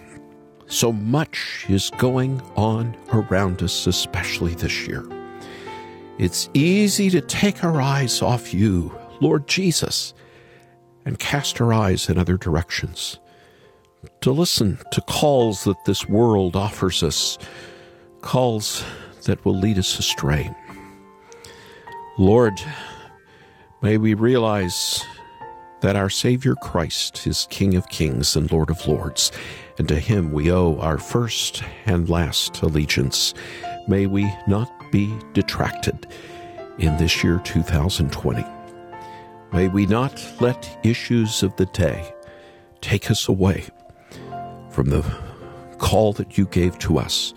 so 0.67 0.91
much 0.91 1.65
is 1.69 1.89
going 1.97 2.41
on 2.55 2.95
around 3.11 3.61
us, 3.61 3.87
especially 3.87 4.55
this 4.55 4.87
year. 4.87 5.05
It's 6.17 6.49
easy 6.53 7.09
to 7.09 7.21
take 7.21 7.63
our 7.63 7.81
eyes 7.81 8.21
off 8.21 8.53
you 8.53 8.97
Lord 9.23 9.47
Jesus, 9.47 10.13
and 11.05 11.17
cast 11.17 11.61
our 11.61 11.73
eyes 11.73 12.09
in 12.09 12.17
other 12.17 12.35
directions, 12.35 13.19
to 14.19 14.31
listen 14.31 14.77
to 14.91 15.01
calls 15.01 15.63
that 15.63 15.85
this 15.85 16.09
world 16.09 16.57
offers 16.57 17.03
us, 17.03 17.37
calls 18.21 18.83
that 19.23 19.43
will 19.45 19.55
lead 19.55 19.77
us 19.77 19.97
astray. 19.97 20.53
Lord, 22.17 22.53
may 23.81 23.97
we 23.97 24.13
realize 24.13 25.01
that 25.79 25.95
our 25.95 26.09
Savior 26.09 26.55
Christ 26.55 27.25
is 27.25 27.47
King 27.49 27.75
of 27.75 27.87
kings 27.87 28.35
and 28.35 28.51
Lord 28.51 28.69
of 28.69 28.85
lords, 28.85 29.31
and 29.77 29.87
to 29.87 29.99
him 29.99 30.31
we 30.31 30.51
owe 30.51 30.77
our 30.79 30.97
first 30.97 31.63
and 31.85 32.09
last 32.09 32.61
allegiance. 32.61 33.33
May 33.87 34.05
we 34.05 34.31
not 34.47 34.69
be 34.91 35.13
detracted 35.33 36.07
in 36.77 36.95
this 36.97 37.23
year 37.23 37.41
2020. 37.43 38.45
May 39.51 39.67
we 39.67 39.85
not 39.85 40.23
let 40.39 40.79
issues 40.83 41.43
of 41.43 41.55
the 41.55 41.65
day 41.67 42.13
take 42.81 43.11
us 43.11 43.27
away 43.27 43.65
from 44.69 44.89
the 44.89 45.03
call 45.77 46.13
that 46.13 46.37
you 46.37 46.45
gave 46.47 46.77
to 46.79 46.97
us, 46.97 47.33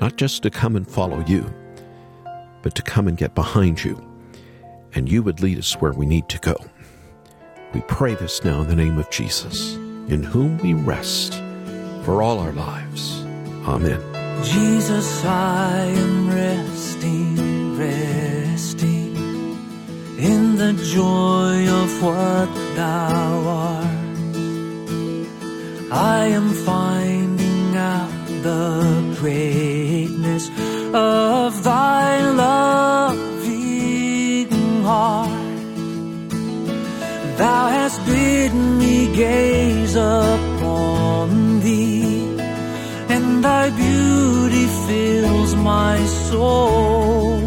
not 0.00 0.16
just 0.16 0.42
to 0.42 0.50
come 0.50 0.76
and 0.76 0.88
follow 0.88 1.22
you, 1.26 1.52
but 2.62 2.74
to 2.74 2.82
come 2.82 3.08
and 3.08 3.18
get 3.18 3.34
behind 3.34 3.82
you, 3.82 4.02
and 4.94 5.10
you 5.10 5.22
would 5.22 5.40
lead 5.40 5.58
us 5.58 5.74
where 5.74 5.92
we 5.92 6.06
need 6.06 6.28
to 6.28 6.38
go. 6.38 6.56
We 7.74 7.82
pray 7.82 8.14
this 8.14 8.42
now 8.44 8.62
in 8.62 8.68
the 8.68 8.76
name 8.76 8.98
of 8.98 9.10
Jesus, 9.10 9.74
in 9.74 10.22
whom 10.22 10.56
we 10.58 10.72
rest 10.72 11.34
for 12.04 12.22
all 12.22 12.38
our 12.38 12.52
lives. 12.52 13.22
Amen. 13.66 14.00
Jesus, 14.42 15.24
I 15.24 15.84
am 16.04 16.30
resting, 16.30 17.78
resting 17.78 19.16
in 20.18 20.56
the 20.56 20.72
joy 20.96 21.68
of 21.80 22.02
what 22.02 22.50
thou 22.76 23.32
art. 23.46 23.98
I 25.90 26.26
am 26.38 26.50
finding 26.50 27.76
out 27.76 28.26
the 28.42 29.16
greatness 29.20 30.48
of 30.94 31.64
thy 31.64 32.30
loving 32.30 32.78
heart. 34.88 35.28
Thou 37.36 37.68
hast 37.68 37.98
bidden 38.06 38.78
me 38.78 39.14
gaze 39.14 39.96
fills 44.88 45.54
my 45.54 45.96
soul. 46.30 47.40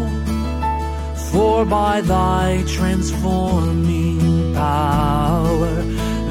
For 1.30 1.64
by 1.64 2.00
thy 2.02 2.62
transforming 2.76 4.20
power, 4.54 5.74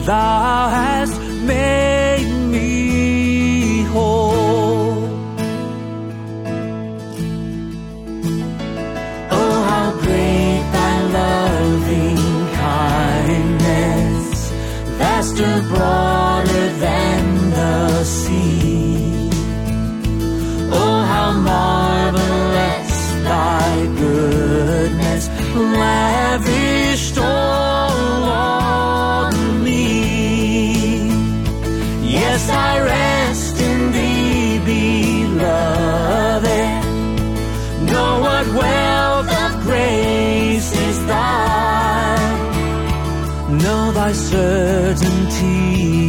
thou 0.09 0.69
hast 0.79 1.15
made 1.53 2.31
me 2.53 3.83
whole. 3.93 5.03
Oh, 9.39 9.55
how 9.69 9.89
great 10.05 10.63
thy 10.75 10.95
loving 11.19 12.23
kindness, 12.65 14.29
vast 14.99 15.37
abroad. 15.39 16.40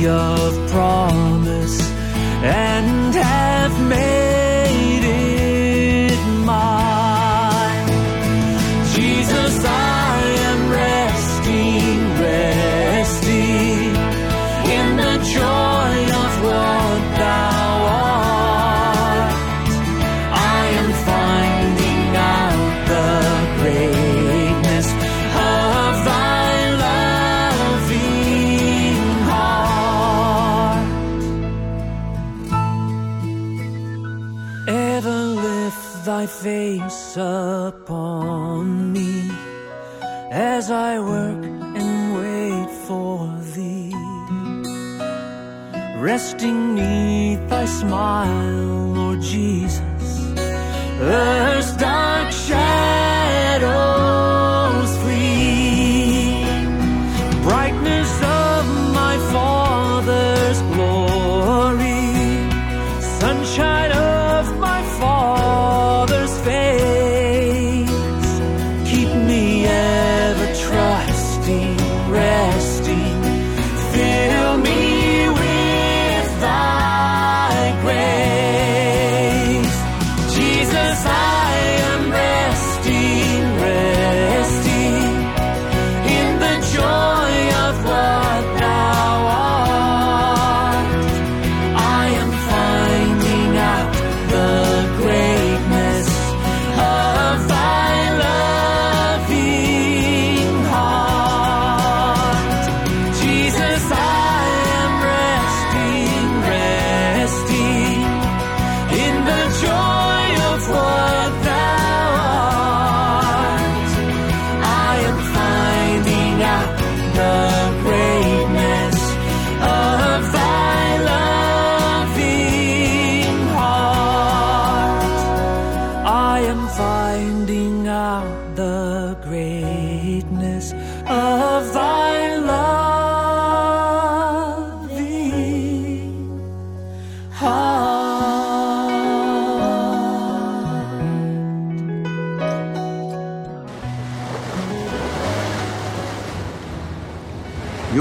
Of 0.06 0.70
promise 0.70 1.80
and 2.42 2.81
thy 36.04 36.26
face 36.26 37.16
upon 37.16 38.92
me 38.92 39.30
as 40.32 40.70
I 40.70 40.98
work 40.98 41.44
and 41.78 42.14
wait 42.16 42.70
for 42.86 43.32
thee 43.54 43.94
resting 46.00 46.74
neath 46.74 47.48
thy 47.48 47.64
smile, 47.64 48.92
Lord 48.98 49.20
Jesus. 49.20 50.34
Earth's 51.00 51.76
dark 51.76 52.32
shadows 52.32 53.01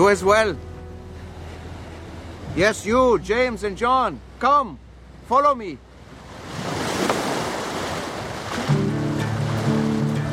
You 0.02 0.10
as 0.10 0.24
well. 0.24 0.58
Yes, 2.56 2.88
you, 2.88 3.20
James 3.20 3.64
and 3.64 3.78
John. 3.78 4.20
Come, 4.40 4.80
follow 5.28 5.54
me. 5.54 5.78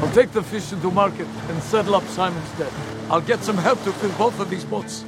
I'll 0.00 0.14
take 0.14 0.32
the 0.32 0.42
fish 0.42 0.72
into 0.72 0.90
market 0.90 1.26
and 1.50 1.62
settle 1.62 1.96
up 1.96 2.04
Simon's 2.04 2.50
debt. 2.52 2.72
I'll 3.10 3.20
get 3.20 3.44
some 3.44 3.58
help 3.58 3.84
to 3.84 3.92
fill 3.92 4.12
both 4.12 4.40
of 4.40 4.48
these 4.48 4.64
boats. 4.64 5.04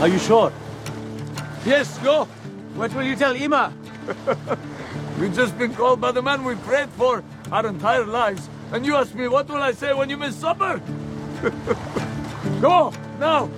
Are 0.00 0.08
you 0.08 0.18
sure? 0.18 0.52
Yes, 1.64 1.96
go. 2.00 2.26
What 2.74 2.92
will 2.92 3.04
you 3.04 3.16
tell 3.16 3.34
Ima? 3.34 3.72
We've 5.18 5.34
just 5.34 5.56
been 5.56 5.72
called 5.72 5.98
by 5.98 6.12
the 6.12 6.20
man 6.20 6.44
we 6.44 6.56
prayed 6.56 6.90
for 6.90 7.24
our 7.50 7.66
entire 7.66 8.04
lives. 8.04 8.50
And 8.70 8.84
you 8.84 8.96
ask 8.96 9.14
me, 9.14 9.28
what 9.28 9.48
will 9.48 9.62
I 9.62 9.72
say 9.72 9.94
when 9.94 10.10
you 10.10 10.18
miss 10.18 10.36
supper? 10.36 10.78
go, 12.60 12.92
now. 13.18 13.48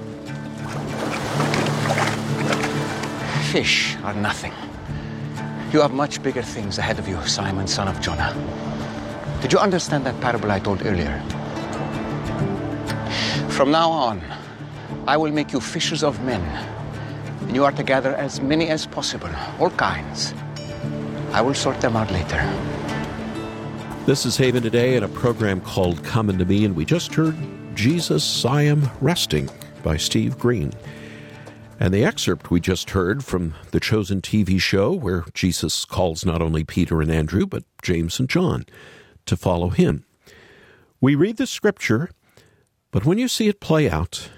Fish 3.55 3.95
are 4.03 4.15
nothing. 4.15 4.53
You 5.73 5.81
have 5.81 5.93
much 5.93 6.21
bigger 6.21 6.43
things 6.43 6.77
ahead 6.77 6.99
of 6.99 7.07
you, 7.07 7.25
Simon, 7.25 7.69
son 7.69 7.87
of 7.87 8.01
Jonah. 8.01 8.35
Did 9.43 9.53
you 9.53 9.61
understand 9.61 10.05
that 10.07 10.21
parable 10.21 10.51
I 10.51 10.59
told 10.59 10.85
earlier? 10.85 11.23
From 13.51 13.71
now 13.71 13.93
on, 13.93 14.21
I 15.07 15.17
will 15.17 15.31
make 15.31 15.53
you 15.53 15.61
fishers 15.61 16.03
of 16.03 16.21
men, 16.25 16.41
and 17.43 17.55
you 17.55 17.65
are 17.65 17.71
to 17.71 17.85
gather 17.85 18.13
as 18.17 18.41
many 18.41 18.71
as 18.71 18.87
possible, 18.87 19.31
all 19.61 19.71
kinds. 19.71 20.35
I 21.31 21.41
will 21.41 21.55
sort 21.55 21.81
them 21.81 21.95
out 21.95 22.11
later. 22.11 22.43
This 24.05 24.27
is 24.27 24.37
Haven 24.37 24.65
Today 24.65 24.97
in 24.97 25.05
a 25.05 25.09
program 25.09 25.61
called 25.61 26.03
Come 26.03 26.29
Unto 26.29 26.45
Me, 26.45 26.65
and 26.65 26.75
we 26.75 26.85
just 26.85 27.15
heard 27.15 27.37
Jesus, 27.77 28.45
I 28.45 28.63
Am 28.63 28.91
Resting 29.01 29.49
by 29.85 29.97
Steve 29.97 30.41
Green. 30.41 30.73
And 31.85 31.93
the 31.93 32.03
excerpt 32.03 32.51
we 32.51 32.61
just 32.61 32.93
heard 32.93 33.23
from 33.23 33.53
the 33.73 33.79
Chosen 33.79 34.23
TV 34.23 34.59
show, 34.59 34.91
where 34.91 35.27
Jesus 35.35 35.85
calls 35.85 36.25
not 36.25 36.41
only 36.41 36.65
Peter 36.65 37.03
and 37.03 37.13
Andrew, 37.13 37.45
but 37.45 37.65
James 37.83 38.19
and 38.19 38.27
John 38.27 38.65
to 39.27 39.37
follow 39.37 39.69
him. 39.69 40.07
We 41.03 41.15
read 41.15 41.37
the 41.37 41.47
scripture, 41.47 42.09
but 42.91 43.05
when 43.05 43.19
you 43.19 43.29
see 43.29 43.49
it 43.49 43.61
play 43.61 43.91
out, 43.91 44.31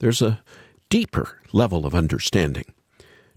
there's 0.00 0.20
a 0.20 0.42
deeper 0.90 1.38
level 1.54 1.86
of 1.86 1.94
understanding. 1.94 2.66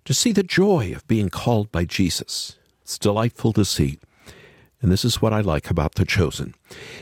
To 0.03 0.13
see 0.13 0.33
the 0.33 0.43
joy 0.43 0.91
of 0.93 1.07
being 1.07 1.29
called 1.29 1.71
by 1.71 1.85
Jesus, 1.85 2.57
it's 2.81 2.99
delightful 2.99 3.53
to 3.53 3.63
see. 3.63 3.97
And 4.83 4.91
this 4.91 5.05
is 5.05 5.21
what 5.21 5.31
I 5.31 5.39
like 5.39 5.69
about 5.69 5.95
The 5.95 6.03
Chosen. 6.03 6.55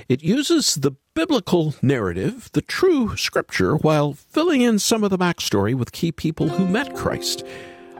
It 0.08 0.22
uses 0.22 0.76
the 0.76 0.92
biblical 1.16 1.74
narrative, 1.82 2.52
the 2.54 2.62
true 2.62 3.18
scripture, 3.18 3.76
while 3.76 4.14
filling 4.14 4.62
in 4.62 4.78
some 4.78 5.04
of 5.04 5.10
the 5.10 5.18
backstory 5.18 5.74
with 5.74 5.92
key 5.92 6.12
people 6.12 6.48
who 6.48 6.68
met 6.68 6.96
Christ. 6.96 7.44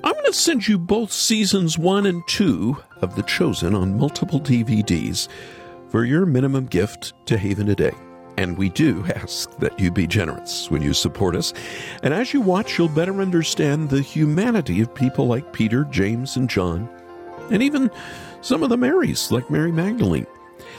I'm 0.04 0.14
going 0.14 0.26
to 0.26 0.34
send 0.34 0.68
you 0.68 0.78
both 0.78 1.12
seasons 1.12 1.80
one 1.80 2.06
and 2.06 2.22
two 2.28 2.78
of 3.02 3.16
The 3.16 3.24
Chosen 3.24 3.74
on 3.74 3.98
multiple 3.98 4.40
DVDs 4.40 5.28
for 5.90 6.06
your 6.06 6.28
minimum 6.28 6.68
gift 6.68 7.14
to 7.26 7.40
Haven 7.40 7.66
Today. 7.66 7.96
And 8.38 8.60
we 8.60 8.70
do 8.70 9.04
ask 9.16 9.58
that 9.58 9.80
you 9.80 9.90
be 9.90 10.06
generous 10.06 10.70
when 10.70 10.84
you 10.84 10.94
support 10.94 11.36
us. 11.36 11.56
And 12.04 12.14
as 12.14 12.36
you 12.36 12.42
watch, 12.42 12.78
you'll 12.78 12.88
better 12.88 13.20
understand 13.20 13.90
the 13.90 14.04
humanity 14.04 14.80
of 14.80 14.94
people 14.94 15.26
like 15.26 15.54
Peter, 15.54 15.86
James, 15.86 16.36
and 16.36 16.48
John, 16.48 16.88
and 17.50 17.64
even 17.64 17.90
some 18.42 18.64
of 18.64 18.70
the 18.70 18.78
Marys, 18.78 19.32
like 19.32 19.50
Mary 19.50 19.72
Magdalene. 19.72 20.28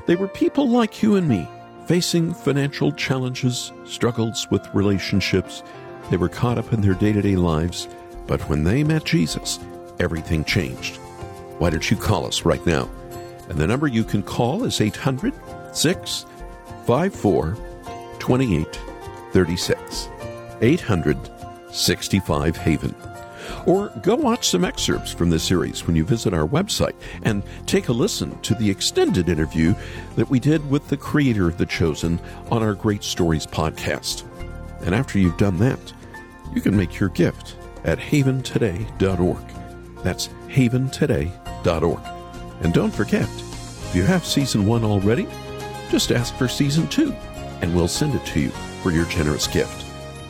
They 0.06 0.16
were 0.16 0.28
people 0.28 0.68
like 0.68 1.02
you 1.02 1.16
and 1.16 1.28
me, 1.28 1.48
facing 1.86 2.34
financial 2.34 2.92
challenges, 2.92 3.72
struggles 3.84 4.48
with 4.50 4.68
relationships. 4.74 5.62
They 6.10 6.16
were 6.16 6.28
caught 6.28 6.58
up 6.58 6.72
in 6.72 6.80
their 6.80 6.94
day 6.94 7.12
to 7.12 7.22
day 7.22 7.36
lives, 7.36 7.88
but 8.26 8.40
when 8.48 8.64
they 8.64 8.82
met 8.84 9.04
Jesus, 9.04 9.58
everything 10.00 10.44
changed. 10.44 10.96
Why 11.58 11.70
don't 11.70 11.90
you 11.90 11.96
call 11.96 12.26
us 12.26 12.44
right 12.44 12.64
now? 12.66 12.90
And 13.48 13.58
the 13.58 13.66
number 13.66 13.86
you 13.86 14.04
can 14.04 14.22
call 14.22 14.64
is 14.64 14.80
800 14.80 15.32
654 15.72 17.56
2836. 18.18 20.08
800 20.60 21.18
65 21.70 22.56
Haven. 22.56 22.94
Or 23.66 23.88
go 24.02 24.14
watch 24.14 24.48
some 24.48 24.64
excerpts 24.64 25.12
from 25.12 25.30
this 25.30 25.42
series 25.42 25.86
when 25.86 25.96
you 25.96 26.04
visit 26.04 26.34
our 26.34 26.46
website 26.46 26.94
and 27.22 27.42
take 27.66 27.88
a 27.88 27.92
listen 27.92 28.38
to 28.40 28.54
the 28.54 28.70
extended 28.70 29.28
interview 29.28 29.74
that 30.16 30.30
we 30.30 30.40
did 30.40 30.68
with 30.70 30.88
the 30.88 30.96
creator 30.96 31.48
of 31.48 31.58
The 31.58 31.66
Chosen 31.66 32.20
on 32.50 32.62
our 32.62 32.74
Great 32.74 33.04
Stories 33.04 33.46
podcast. 33.46 34.24
And 34.84 34.94
after 34.94 35.18
you've 35.18 35.36
done 35.36 35.58
that, 35.58 35.92
you 36.54 36.60
can 36.60 36.76
make 36.76 36.98
your 36.98 37.08
gift 37.10 37.56
at 37.84 37.98
haventoday.org. 37.98 39.44
That's 40.02 40.28
haventoday.org. 40.48 42.00
And 42.62 42.72
don't 42.72 42.94
forget, 42.94 43.28
if 43.28 43.92
you 43.94 44.02
have 44.04 44.24
season 44.24 44.66
one 44.66 44.84
already, 44.84 45.26
just 45.90 46.12
ask 46.12 46.34
for 46.34 46.48
season 46.48 46.88
two, 46.88 47.12
and 47.60 47.74
we'll 47.74 47.88
send 47.88 48.14
it 48.14 48.24
to 48.26 48.40
you 48.40 48.50
for 48.82 48.90
your 48.90 49.04
generous 49.06 49.46
gift. 49.46 49.84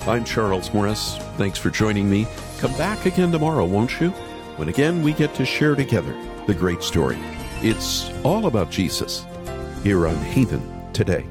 I'm 0.06 0.24
Charles 0.24 0.72
Morris. 0.74 1.16
Thanks 1.36 1.58
for 1.58 1.70
joining 1.70 2.10
me. 2.10 2.26
Come 2.62 2.78
back 2.78 3.06
again 3.06 3.32
tomorrow, 3.32 3.64
won't 3.64 4.00
you? 4.00 4.10
When 4.54 4.68
again 4.68 5.02
we 5.02 5.14
get 5.14 5.34
to 5.34 5.44
share 5.44 5.74
together 5.74 6.16
the 6.46 6.54
great 6.54 6.80
story. 6.80 7.18
It's 7.60 8.08
all 8.22 8.46
about 8.46 8.70
Jesus 8.70 9.26
here 9.82 10.06
on 10.06 10.14
Haven 10.14 10.62
today. 10.92 11.26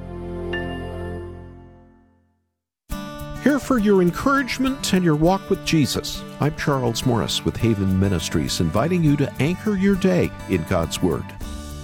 Here 3.45 3.59
for 3.59 3.77
your 3.77 4.01
encouragement 4.01 4.93
and 4.93 5.05
your 5.05 5.15
walk 5.15 5.49
with 5.49 5.63
Jesus. 5.65 6.21
I'm 6.41 6.53
Charles 6.57 7.05
Morris 7.05 7.45
with 7.45 7.55
Haven 7.55 7.97
Ministries, 7.97 8.59
inviting 8.59 9.01
you 9.01 9.15
to 9.15 9.33
anchor 9.39 9.77
your 9.77 9.95
day 9.95 10.29
in 10.49 10.63
God's 10.63 11.01
Word. 11.01 11.23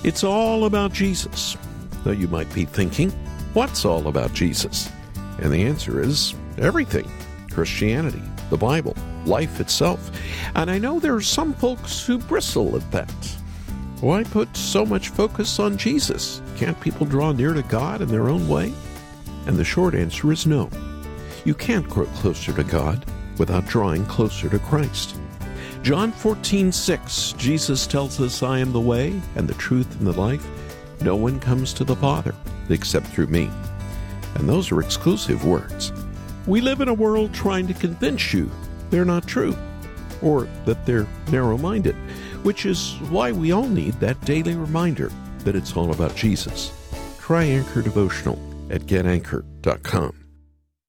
It's 0.04 0.26
all 0.26 0.66
about 0.66 0.92
Jesus. 0.92 1.56
Though 2.04 2.12
you 2.12 2.28
might 2.28 2.54
be 2.54 2.66
thinking, 2.66 3.12
what's 3.54 3.86
all 3.86 4.10
about 4.10 4.34
Jesus? 4.34 4.92
And 5.40 5.54
the 5.54 5.64
answer 5.64 6.02
is 6.02 6.36
everything 6.58 7.10
Christianity, 7.50 8.22
the 8.50 8.58
Bible, 8.58 8.96
life 9.28 9.60
itself. 9.60 10.12
And 10.56 10.72
I 10.72 10.78
know 10.78 11.00
there 11.00 11.16
are 11.16 11.22
some 11.22 11.54
folks 11.54 12.06
who 12.06 12.18
bristle 12.18 12.76
at 12.76 12.92
that. 12.92 13.12
Why 14.02 14.24
put 14.24 14.56
so 14.56 14.86
much 14.86 15.10
focus 15.10 15.60
on 15.60 15.78
Jesus? 15.78 16.42
Can't 16.56 16.80
people 16.80 17.06
draw 17.06 17.32
near 17.32 17.54
to 17.54 17.64
God 17.64 18.02
in 18.02 18.10
their 18.10 18.30
own 18.30 18.48
way? 18.48 18.74
And 19.46 19.58
the 19.58 19.64
short 19.64 19.96
answer 19.96 20.32
is 20.32 20.46
no. 20.46 20.70
You 21.46 21.54
can't 21.54 21.90
grow 21.90 22.06
closer 22.06 22.54
to 22.54 22.64
God 22.64 23.06
without 23.38 23.66
drawing 23.66 24.06
closer 24.06 24.50
to 24.50 24.60
Christ. 24.60 25.20
John 25.82 26.12
14, 26.12 26.72
6, 26.72 27.34
Jesus 27.34 27.88
tells 27.88 28.20
us, 28.20 28.44
I 28.44 28.60
am 28.60 28.72
the 28.72 28.80
way 28.80 29.20
and 29.36 29.48
the 29.48 29.54
truth 29.54 29.98
and 29.98 30.08
the 30.08 30.20
life. 30.20 30.46
No 31.02 31.16
one 31.16 31.40
comes 31.40 31.74
to 31.74 31.84
the 31.84 31.96
Father 31.96 32.36
except 32.70 33.08
through 33.08 33.28
me. 33.28 33.50
And 34.36 34.50
those 34.50 34.72
are 34.72 34.82
exclusive 34.82 35.46
words. 35.46 35.94
We 36.46 36.62
live 36.62 36.82
in 36.82 36.88
a 36.88 36.94
world 36.94 37.34
trying 37.34 37.68
to 37.68 37.74
convince 37.74 38.34
you 38.34 38.52
they're 38.90 39.06
not 39.06 39.28
true 39.28 39.56
or 40.22 40.48
that 40.66 40.86
they're 40.86 41.08
narrow 41.32 41.58
minded, 41.58 41.96
which 42.44 42.66
is 42.66 42.96
why 43.10 43.32
we 43.32 43.52
all 43.52 43.68
need 43.68 43.94
that 43.96 44.20
daily 44.22 44.56
reminder 44.56 45.12
that 45.40 45.56
it's 45.56 45.76
all 45.76 45.92
about 45.92 46.16
Jesus. 46.16 46.72
Try 47.20 47.44
Anchor 47.44 47.82
Devotional 47.82 48.40
at 48.70 48.82
getanchor.com. 48.82 50.27